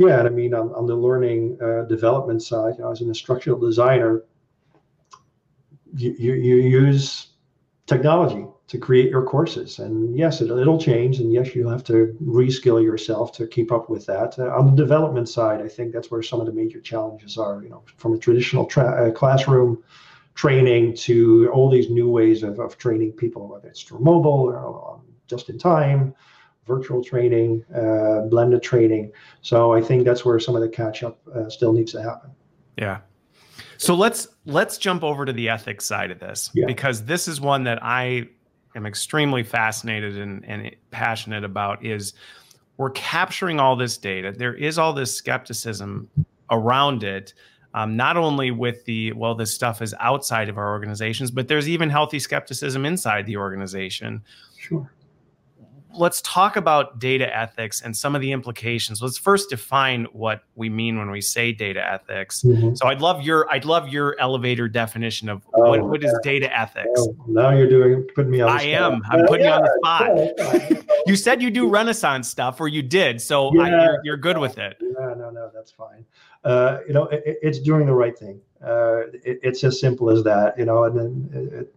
[0.00, 3.08] yeah, and I mean, on, on the learning uh, development side, you know, as an
[3.08, 4.24] instructional designer,
[5.94, 7.26] you, you, you use
[7.84, 9.78] technology to create your courses.
[9.78, 11.18] And yes, it, it'll change.
[11.18, 14.38] And yes, you'll have to reskill yourself to keep up with that.
[14.38, 17.62] Uh, on the development side, I think that's where some of the major challenges are,
[17.62, 19.84] you know, from a traditional tra- uh, classroom
[20.34, 24.94] training to all these new ways of, of training people, whether it's through mobile or
[24.94, 26.14] um, just in time
[26.66, 29.12] virtual training, uh, blended training.
[29.42, 32.30] So I think that's where some of the catch up uh, still needs to happen.
[32.76, 33.00] Yeah.
[33.76, 36.66] So let's let's jump over to the ethics side of this yeah.
[36.66, 38.28] because this is one that I
[38.76, 42.12] am extremely fascinated and, and passionate about is
[42.76, 44.32] we're capturing all this data.
[44.36, 46.08] There is all this skepticism
[46.50, 47.34] around it.
[47.72, 51.68] Um, not only with the well this stuff is outside of our organizations but there's
[51.68, 54.24] even healthy skepticism inside the organization
[54.58, 54.90] sure
[55.94, 59.02] let's talk about data ethics and some of the implications.
[59.02, 62.42] Let's first define what we mean when we say data ethics.
[62.42, 62.74] Mm-hmm.
[62.74, 66.56] So I'd love your I'd love your elevator definition of oh, what, what is data
[66.56, 66.88] ethics.
[66.98, 68.50] Oh, now you're doing putting me on.
[68.50, 69.02] I am.
[69.10, 70.86] I'm putting yeah, you on the spot.
[71.06, 74.38] you said you do Renaissance stuff, or you did, so yeah, I, you're, you're, good
[74.38, 74.76] with it.
[74.80, 76.04] No, no, no, that's fine.
[76.44, 78.40] Uh, you know, it, it's doing the right thing.
[78.62, 80.58] Uh, it, it's as simple as that.
[80.58, 81.74] You know, and then it,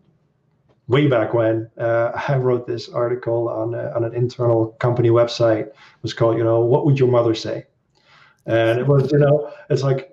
[0.88, 5.68] way back when uh, I wrote this article on a, on an internal company website.
[5.68, 7.66] It was called, you know, what would your mother say?
[8.46, 10.12] And it was, you know, it's like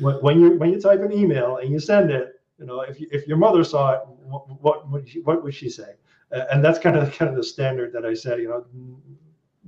[0.00, 3.08] when you when you type an email and you send it, you know, if you,
[3.10, 5.94] if your mother saw it, what what would she, what would she say?
[6.32, 8.66] Uh, and that's kind of kind of the standard that I said, you know,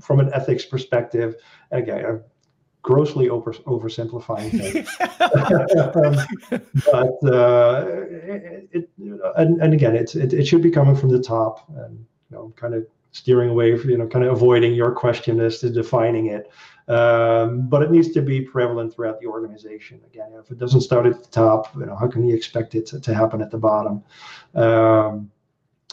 [0.00, 1.36] from an ethics perspective.
[1.70, 2.22] Again,
[2.82, 4.88] grossly over oversimplifying things.
[6.50, 6.60] um,
[6.90, 8.90] but uh, it, it,
[9.36, 12.52] and, and again, it's it, it should be coming from the top, and you know,
[12.56, 16.26] kind of steering away, from, you know, kind of avoiding your question as to defining
[16.26, 16.50] it.
[16.88, 20.00] Um, but it needs to be prevalent throughout the organization.
[20.06, 22.86] Again, if it doesn't start at the top, you know, how can you expect it
[22.86, 24.02] to, to happen at the bottom?
[24.54, 25.30] Um,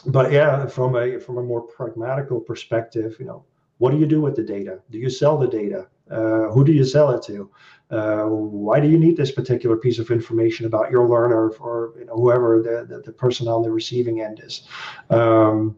[0.07, 3.43] but yeah, from a from a more pragmatical perspective, you know,
[3.77, 4.79] what do you do with the data?
[4.89, 5.87] Do you sell the data?
[6.09, 7.49] Uh, who do you sell it to?
[7.91, 12.05] Uh, why do you need this particular piece of information about your learner or you
[12.05, 14.67] know, whoever the, the, the, person on the receiving end is?
[15.09, 15.75] Um,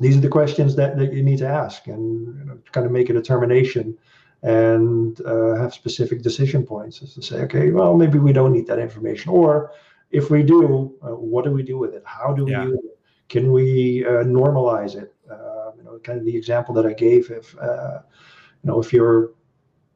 [0.00, 2.92] these are the questions that, that you need to ask and you know, kind of
[2.92, 3.98] make a determination
[4.42, 8.66] and uh, have specific decision points as to say, okay, well, maybe we don't need
[8.66, 9.30] that information.
[9.30, 9.72] Or
[10.10, 12.02] if we do, uh, what do we do with it?
[12.06, 12.64] How do we yeah.
[12.64, 12.98] use it?
[13.28, 15.12] Can we uh, normalize it?
[15.30, 19.32] Uh, you know, kind of the example that I gave, if you know, if you're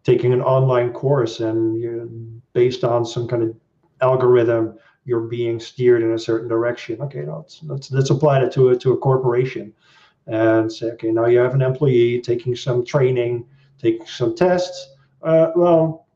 [0.04, 3.54] taking an online course and you based on some kind of
[4.00, 7.00] algorithm you're being steered in a certain direction.
[7.00, 9.72] Okay let's let's, let's apply that to a to a corporation
[10.26, 13.46] and say okay now you have an employee taking some training
[13.78, 14.94] taking some tests.
[15.22, 16.06] Uh, well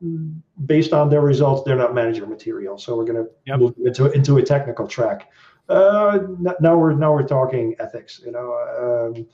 [0.65, 2.77] based on their results they're not manager material.
[2.77, 3.59] So we're going to yep.
[3.59, 5.29] move into into a technical track.
[5.69, 6.19] Uh,
[6.59, 8.47] now we're now we're talking ethics you know
[9.15, 9.25] um,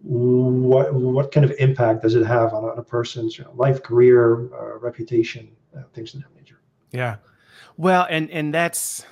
[0.00, 3.82] what what kind of impact does it have on, on a person's you know, life,
[3.82, 6.60] career, uh, reputation, uh, things of that nature.
[6.92, 7.16] Yeah,
[7.76, 9.04] well, and and that's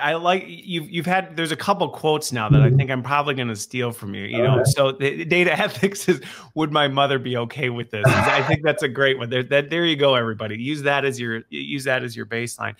[0.00, 2.74] I like you've you've had there's a couple quotes now that mm-hmm.
[2.74, 4.24] I think I'm probably going to steal from you.
[4.24, 6.22] You know, so the, data ethics is
[6.54, 8.06] would my mother be okay with this?
[8.06, 9.28] I think that's a great one.
[9.28, 10.56] There, that there you go, everybody.
[10.56, 12.76] Use that as your use that as your baseline.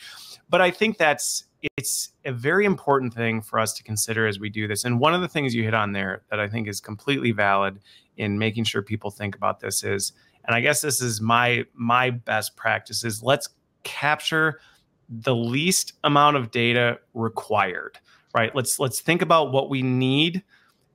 [0.49, 1.45] But I think that's
[1.77, 4.85] it's a very important thing for us to consider as we do this.
[4.85, 7.81] And one of the things you hit on there that I think is completely valid
[8.17, 10.12] in making sure people think about this is,
[10.45, 13.49] and I guess this is my my best practice is let's
[13.83, 14.61] capture
[15.09, 17.99] the least amount of data required.
[18.35, 18.55] Right.
[18.55, 20.43] Let's let's think about what we need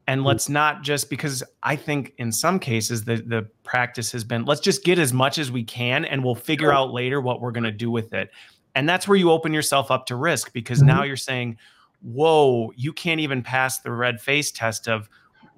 [0.07, 0.25] and mm.
[0.25, 4.61] let's not just because i think in some cases the the practice has been let's
[4.61, 7.63] just get as much as we can and we'll figure out later what we're going
[7.63, 8.29] to do with it
[8.75, 10.87] and that's where you open yourself up to risk because mm-hmm.
[10.87, 11.57] now you're saying,
[12.01, 15.09] whoa, you can't even pass the red face test of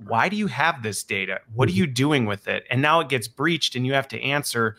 [0.06, 1.40] why do you have this data?
[1.54, 1.80] What are mm-hmm.
[1.80, 2.66] you doing with it?
[2.70, 4.78] And now it gets breached and you have to answer,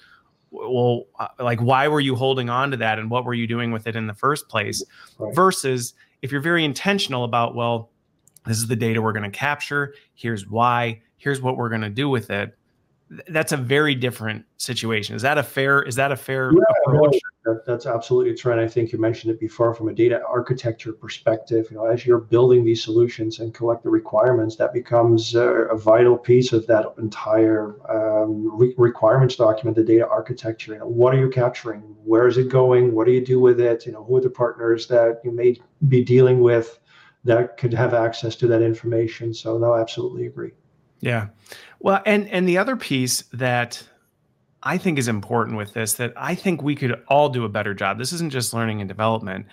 [0.51, 2.99] well, uh, like, why were you holding on to that?
[2.99, 4.85] And what were you doing with it in the first place?
[5.19, 5.35] Right.
[5.35, 7.91] Versus if you're very intentional about, well,
[8.47, 9.95] this is the data we're going to capture.
[10.15, 11.01] Here's why.
[11.17, 12.57] Here's what we're going to do with it
[13.29, 15.15] that's a very different situation.
[15.15, 15.83] Is that a fair?
[15.83, 17.17] Is that a fair yeah, approach?
[17.45, 18.53] That, that's absolutely true.
[18.53, 21.67] And I think you mentioned it before from a data architecture perspective.
[21.71, 25.77] You know, as you're building these solutions and collect the requirements, that becomes a, a
[25.77, 30.73] vital piece of that entire um, re- requirements document, the data architecture.
[30.73, 31.81] You know, what are you capturing?
[32.05, 32.95] Where is it going?
[32.95, 33.87] What do you do with it?
[33.87, 36.79] You know, who are the partners that you may be dealing with
[37.25, 39.35] that could have access to that information?
[39.35, 40.53] So, no, absolutely agree.
[41.05, 41.29] Yeah.
[41.81, 43.87] Well, and and the other piece that
[44.63, 47.75] I think is important with this that I think we could all do a better
[47.75, 47.99] job.
[47.99, 49.47] This isn't just learning and development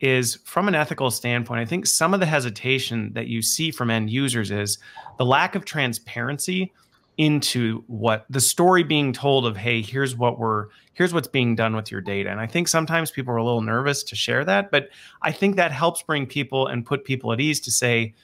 [0.00, 1.60] is from an ethical standpoint.
[1.60, 4.78] I think some of the hesitation that you see from end users is
[5.16, 6.72] the lack of transparency
[7.16, 11.74] into what the story being told of hey here's what we're here's what's being done
[11.74, 14.70] with your data and i think sometimes people are a little nervous to share that
[14.70, 14.88] but
[15.22, 18.14] i think that helps bring people and put people at ease to say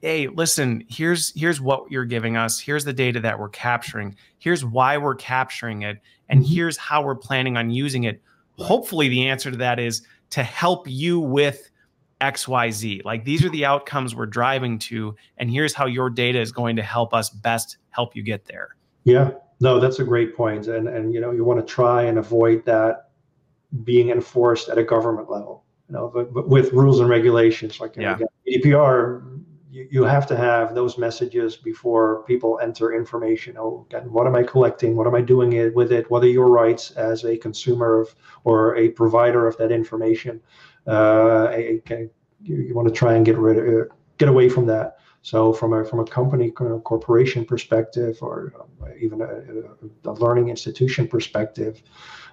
[0.00, 4.64] hey listen here's here's what you're giving us here's the data that we're capturing here's
[4.64, 5.98] why we're capturing it
[6.28, 6.52] and mm-hmm.
[6.52, 8.20] here's how we're planning on using it
[8.58, 11.70] hopefully the answer to that is to help you with
[12.20, 16.52] xyz like these are the outcomes we're driving to and here's how your data is
[16.52, 19.30] going to help us best help you get there yeah
[19.60, 20.66] no that's a great point.
[20.66, 23.10] and and you know you want to try and avoid that
[23.84, 27.96] being enforced at a government level you know but, but with rules and regulations like
[27.96, 28.18] yeah.
[28.46, 29.29] GDPR
[29.70, 33.56] you, you have to have those messages before people enter information.
[33.58, 34.96] Oh, what am I collecting?
[34.96, 36.10] What am I doing it with it?
[36.10, 38.14] What are your rights as a consumer of
[38.44, 40.40] or a provider of that information?
[40.86, 42.08] Uh, okay,
[42.42, 44.98] you, you want to try and get rid of, uh, get away from that.
[45.22, 50.12] So from a from a company kind of corporation perspective, or uh, even a, a,
[50.12, 51.82] learning institution perspective,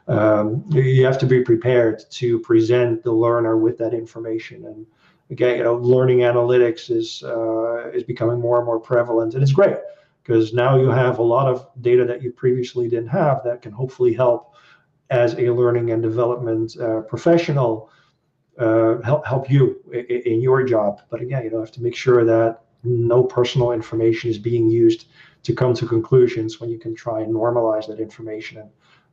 [0.07, 4.85] um, you have to be prepared to present the learner with that information and
[5.29, 9.51] again, you know, learning analytics is uh, is becoming more and more prevalent, and it's
[9.51, 9.77] great
[10.23, 13.71] because now you have a lot of data that you previously didn't have that can
[13.71, 14.53] hopefully help
[15.09, 17.89] as a learning and development uh, professional
[18.59, 21.01] uh, help help you in, in your job.
[21.09, 25.05] But again, you know, have to make sure that no personal information is being used
[25.43, 28.69] to come to conclusions when you can try and normalize that information and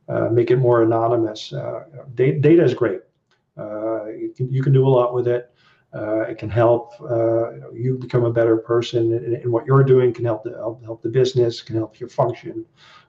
[0.07, 1.53] uh, make it more anonymous.
[1.53, 3.01] Uh, data, data, is great.
[3.57, 5.51] Uh, you, can, you can do a lot with it.
[5.95, 10.13] Uh, it can help uh, you, become a better person, and, and, what you're doing
[10.13, 12.65] can help the help, help the business, can help your function.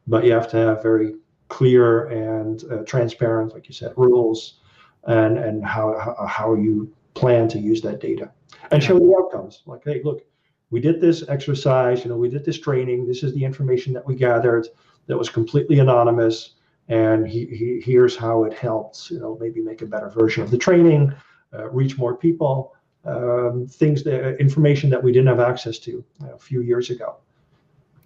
[0.07, 1.15] But you have to have very
[1.49, 4.61] clear and uh, transparent, like you said, rules,
[5.05, 8.31] and and how, how you plan to use that data,
[8.71, 9.63] and show the outcomes.
[9.67, 10.23] Like, hey, look,
[10.71, 12.05] we did this exercise.
[12.05, 13.09] You know, we did this training.
[13.09, 14.69] This is the information that we gathered
[15.09, 16.53] that was completely anonymous
[16.89, 20.51] and he, he, here's how it helped you know maybe make a better version of
[20.51, 21.13] the training
[21.55, 22.75] Uh, reach more people
[23.07, 26.91] um, things that uh, information that we didn't have access to uh, a few years
[26.91, 27.17] ago.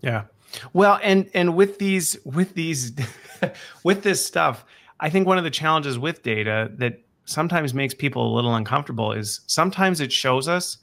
[0.03, 0.25] Yeah.
[0.73, 2.93] Well, and and with these with these
[3.85, 4.65] with this stuff,
[5.01, 9.13] I think one of the challenges with data that sometimes makes people a little uncomfortable
[9.13, 10.79] is sometimes it shows us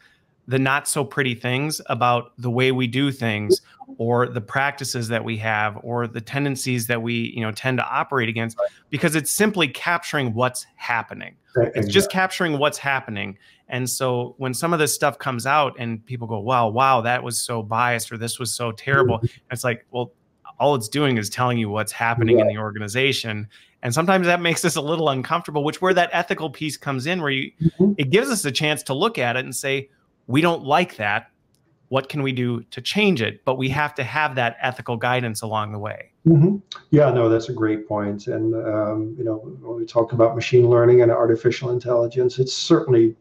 [0.48, 3.62] the not so pretty things about the way we do things
[3.98, 7.86] or the practices that we have or the tendencies that we you know tend to
[7.86, 8.58] operate against
[8.90, 11.36] because it's simply capturing what's happening
[11.76, 13.38] it's just capturing what's happening.
[13.70, 17.24] And so when some of this stuff comes out and people go wow wow that
[17.24, 19.28] was so biased or this was so terrible mm-hmm.
[19.52, 20.14] it's like well
[20.60, 23.48] all it's doing is telling you what's happening in the organization.
[23.84, 27.22] And sometimes that makes us a little uncomfortable which where that ethical piece comes in
[27.22, 27.94] where you mm-hmm.
[27.98, 29.90] it gives us a chance to look at it and say
[30.28, 31.30] we don't like that.
[31.90, 33.46] What can we do to change it?
[33.46, 36.56] But we have to have that ethical guidance along the way mm-hmm.
[36.92, 38.28] yeah no that's a great point.
[38.28, 43.16] and um, you know when we talk about machine learning and artificial intelligence it's certainly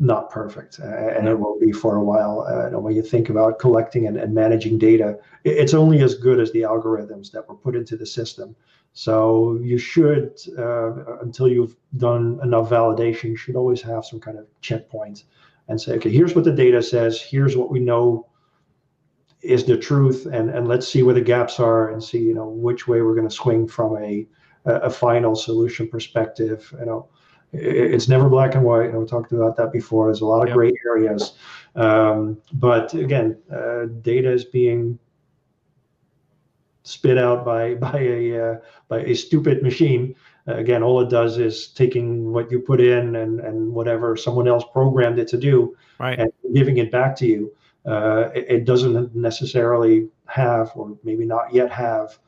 [0.00, 2.46] not perfect, and it won't be for a while.
[2.48, 6.52] Uh, when you think about collecting and, and managing data, it's only as good as
[6.52, 8.54] the algorithms that were put into the system.
[8.92, 14.38] So you should, uh, until you've done enough validation, you should always have some kind
[14.38, 15.24] of checkpoint
[15.66, 17.20] and say, okay, here's what the data says.
[17.20, 18.26] Here's what we know
[19.42, 22.48] is the truth, and and let's see where the gaps are and see you know
[22.48, 24.26] which way we're going to swing from a
[24.64, 26.74] a final solution perspective.
[26.78, 27.08] You know
[27.52, 28.90] it's never black and white.
[28.90, 30.06] And we talked about that before.
[30.06, 30.56] There's a lot of yep.
[30.56, 31.34] gray areas,
[31.74, 34.98] um, but again, uh, data is being
[36.82, 38.56] spit out by by a uh,
[38.88, 40.14] by a stupid machine.
[40.46, 44.48] Uh, again, all it does is taking what you put in and and whatever someone
[44.48, 46.18] else programmed it to do, right.
[46.18, 47.52] and giving it back to you.
[47.88, 52.18] Uh, it, it, doesn't necessarily have, or maybe not yet have,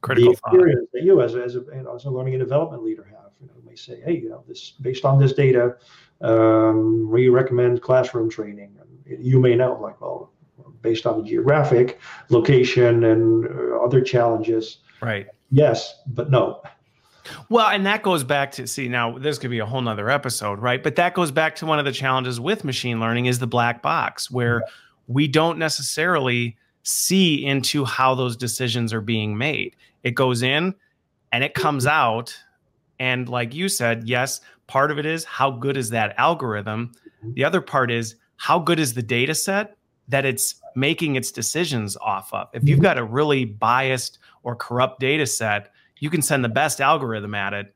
[0.00, 0.92] Critical the experience thought.
[0.94, 3.48] that you, as, as a you know, as a learning and development leader, have you
[3.48, 5.76] know, may say, hey, you know, this based on this data,
[6.20, 8.76] um, we recommend classroom training.
[8.80, 10.32] And you may know, like, well,
[10.82, 14.78] based on the geographic location and uh, other challenges.
[15.02, 15.26] Right.
[15.50, 16.62] Yes, but no.
[17.48, 20.58] Well, and that goes back to see now this could be a whole nother episode,
[20.58, 20.82] right?
[20.82, 23.82] But that goes back to one of the challenges with machine learning is the black
[23.82, 24.62] box, where
[25.10, 29.74] we don't necessarily see into how those decisions are being made.
[30.04, 30.72] It goes in
[31.32, 32.34] and it comes out
[33.00, 36.92] and like you said, yes, part of it is how good is that algorithm?
[37.24, 37.32] Mm-hmm.
[37.32, 41.96] The other part is how good is the data set that it's making its decisions
[41.96, 42.48] off of.
[42.52, 42.84] If you've mm-hmm.
[42.84, 47.52] got a really biased or corrupt data set, you can send the best algorithm at
[47.52, 47.74] it,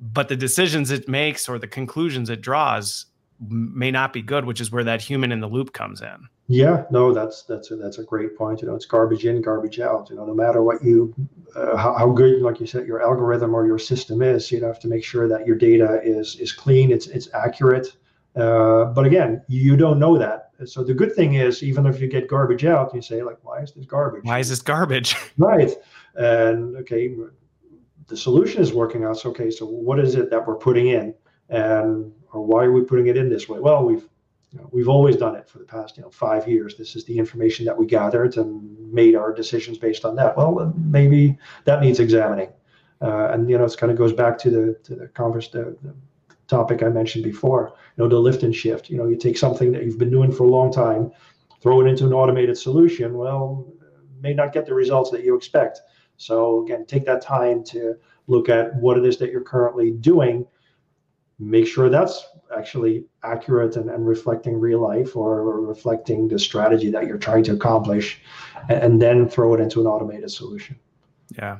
[0.00, 3.06] but the decisions it makes or the conclusions it draws
[3.48, 6.28] may not be good, which is where that human in the loop comes in.
[6.48, 8.60] Yeah, no, that's that's a, that's a great point.
[8.60, 10.10] You know, it's garbage in, garbage out.
[10.10, 11.14] You know, no matter what you,
[11.54, 14.80] uh, how, how good, like you said, your algorithm or your system is, you have
[14.80, 17.96] to make sure that your data is is clean, it's it's accurate.
[18.36, 20.50] Uh, but again, you don't know that.
[20.64, 23.60] So the good thing is, even if you get garbage out, you say like, why
[23.60, 24.24] is this garbage?
[24.24, 25.16] Why is this garbage?
[25.38, 25.70] right.
[26.16, 27.14] And okay,
[28.08, 29.18] the solution is working out.
[29.18, 31.14] So okay, so what is it that we're putting in,
[31.48, 33.58] and or why are we putting it in this way?
[33.60, 34.06] Well, we've
[34.52, 36.76] you know, we've always done it for the past you know five years.
[36.76, 40.36] This is the information that we gathered and made our decisions based on that.
[40.36, 42.48] Well, maybe that needs examining,
[43.00, 45.76] uh, and you know it kind of goes back to the to the converse the,
[45.82, 45.94] the
[46.48, 47.72] topic I mentioned before.
[47.96, 48.90] You know the lift and shift.
[48.90, 51.12] You know you take something that you've been doing for a long time,
[51.60, 53.16] throw it into an automated solution.
[53.16, 53.66] Well,
[54.20, 55.80] may not get the results that you expect.
[56.16, 60.46] So again, take that time to look at what it is that you're currently doing
[61.40, 62.26] make sure that's
[62.56, 67.42] actually accurate and, and reflecting real life or, or, reflecting the strategy that you're trying
[67.44, 68.20] to accomplish
[68.68, 70.76] and, and, then throw it into an automated solution.
[71.36, 71.58] Yeah.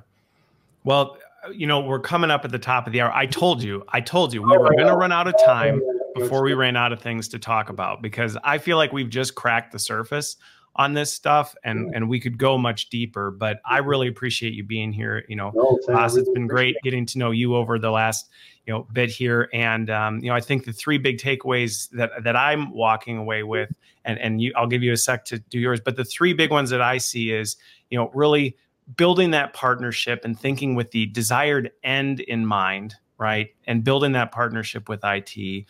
[0.84, 1.16] Well
[1.52, 3.12] you know we're coming up at the top of the hour.
[3.12, 5.80] I told you i told you we oh, were going to run out of time
[6.14, 9.34] before we ran out of things to talk about because i feel like we've just
[9.34, 10.36] cracked the surface
[10.76, 14.62] on this stuff and and we could go much deeper but i really appreciate you
[14.62, 15.50] being here you know.
[15.54, 15.78] No,
[16.16, 18.28] it's been great getting to know you over the last
[18.66, 22.10] you know bit here and um, you know i think the three big takeaways that
[22.22, 23.70] that i'm walking away with
[24.04, 26.50] and and you, i'll give you a sec to do yours but the three big
[26.50, 27.56] ones that i see is
[27.90, 28.56] you know really
[28.96, 34.30] building that partnership and thinking with the desired end in mind right and building that
[34.30, 35.64] partnership with it you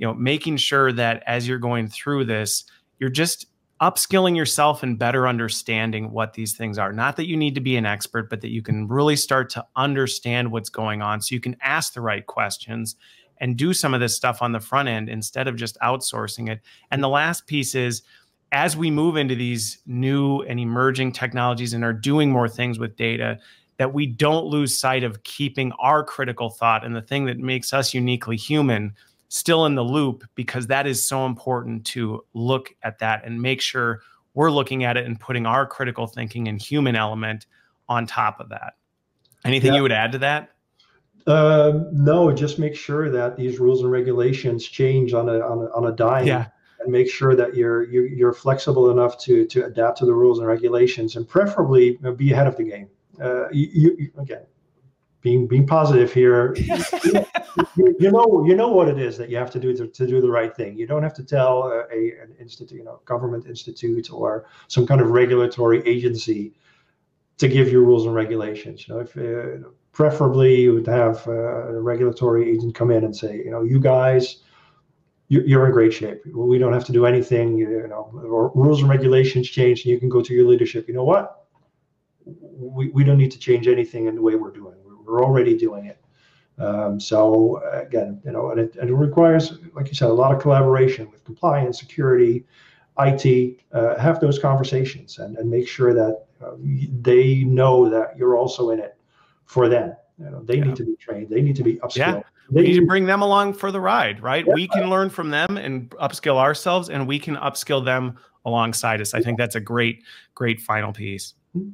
[0.00, 2.64] know making sure that as you're going through this
[2.98, 3.46] you're just
[3.80, 6.92] upskilling yourself and better understanding what these things are.
[6.92, 9.64] Not that you need to be an expert, but that you can really start to
[9.76, 12.96] understand what's going on so you can ask the right questions
[13.38, 16.60] and do some of this stuff on the front end instead of just outsourcing it.
[16.90, 18.02] And the last piece is
[18.52, 22.96] as we move into these new and emerging technologies and are doing more things with
[22.96, 23.38] data,
[23.78, 27.72] that we don't lose sight of keeping our critical thought and the thing that makes
[27.72, 28.94] us uniquely human
[29.30, 33.60] still in the loop because that is so important to look at that and make
[33.60, 34.00] sure
[34.34, 37.46] we're looking at it and putting our critical thinking and human element
[37.88, 38.74] on top of that.
[39.44, 39.76] Anything yeah.
[39.76, 40.50] you would add to that?
[41.26, 45.70] Uh, no, just make sure that these rules and regulations change on a on a,
[45.76, 46.26] on a dime.
[46.26, 46.46] Yeah.
[46.80, 50.38] And make sure that you're, you're you're flexible enough to to adapt to the rules
[50.38, 52.88] and regulations, and preferably be ahead of the game.
[53.22, 53.68] Uh, you,
[53.98, 54.42] you, again,
[55.22, 56.54] being being positive here.
[57.76, 60.06] you, you, know you know what it is that you have to do to, to
[60.06, 60.76] do the right thing.
[60.76, 64.86] You don't have to tell a, a an institute, you know, government institute or some
[64.86, 66.54] kind of regulatory agency
[67.38, 68.86] to give you rules and regulations.
[68.86, 71.32] You know, if uh, preferably you would have uh,
[71.68, 74.42] a regulatory agent come in and say, you know, you guys.
[75.32, 76.22] You're in great shape.
[76.26, 77.56] We don't have to do anything.
[77.56, 78.10] You know,
[78.52, 80.88] rules and regulations change, and you can go to your leadership.
[80.88, 81.46] You know what?
[82.26, 84.79] We, we don't need to change anything in the way we're doing
[85.10, 85.98] we're already doing it.
[86.58, 90.34] Um, so again, you know, and it, and it, requires, like you said, a lot
[90.34, 92.44] of collaboration with compliance, security,
[92.98, 93.60] IT.
[93.72, 96.52] Uh, have those conversations and, and make sure that uh,
[97.00, 98.96] they know that you're also in it
[99.46, 99.96] for them.
[100.18, 100.64] You know, they yeah.
[100.64, 101.30] need to be trained.
[101.30, 101.96] They need to be upskilled.
[101.96, 102.20] Yeah.
[102.50, 104.44] They need to bring them along for the ride, right?
[104.46, 104.54] Yeah.
[104.54, 109.14] We can learn from them and upskill ourselves, and we can upskill them alongside us.
[109.14, 110.02] I think that's a great,
[110.34, 111.34] great final piece.
[111.56, 111.70] Mm-hmm.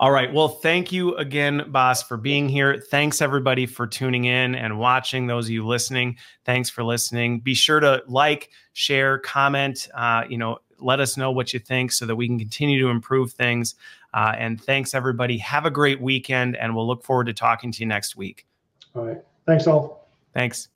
[0.00, 0.32] All right.
[0.32, 2.78] Well, thank you again, Bas, for being here.
[2.78, 5.26] Thanks, everybody, for tuning in and watching.
[5.26, 7.40] Those of you listening, thanks for listening.
[7.40, 9.88] Be sure to like, share, comment.
[9.94, 12.88] Uh, you know, let us know what you think so that we can continue to
[12.88, 13.74] improve things.
[14.12, 15.38] Uh, and thanks, everybody.
[15.38, 18.46] Have a great weekend, and we'll look forward to talking to you next week.
[18.94, 19.22] All right.
[19.46, 20.08] Thanks, all.
[20.34, 20.68] Thanks.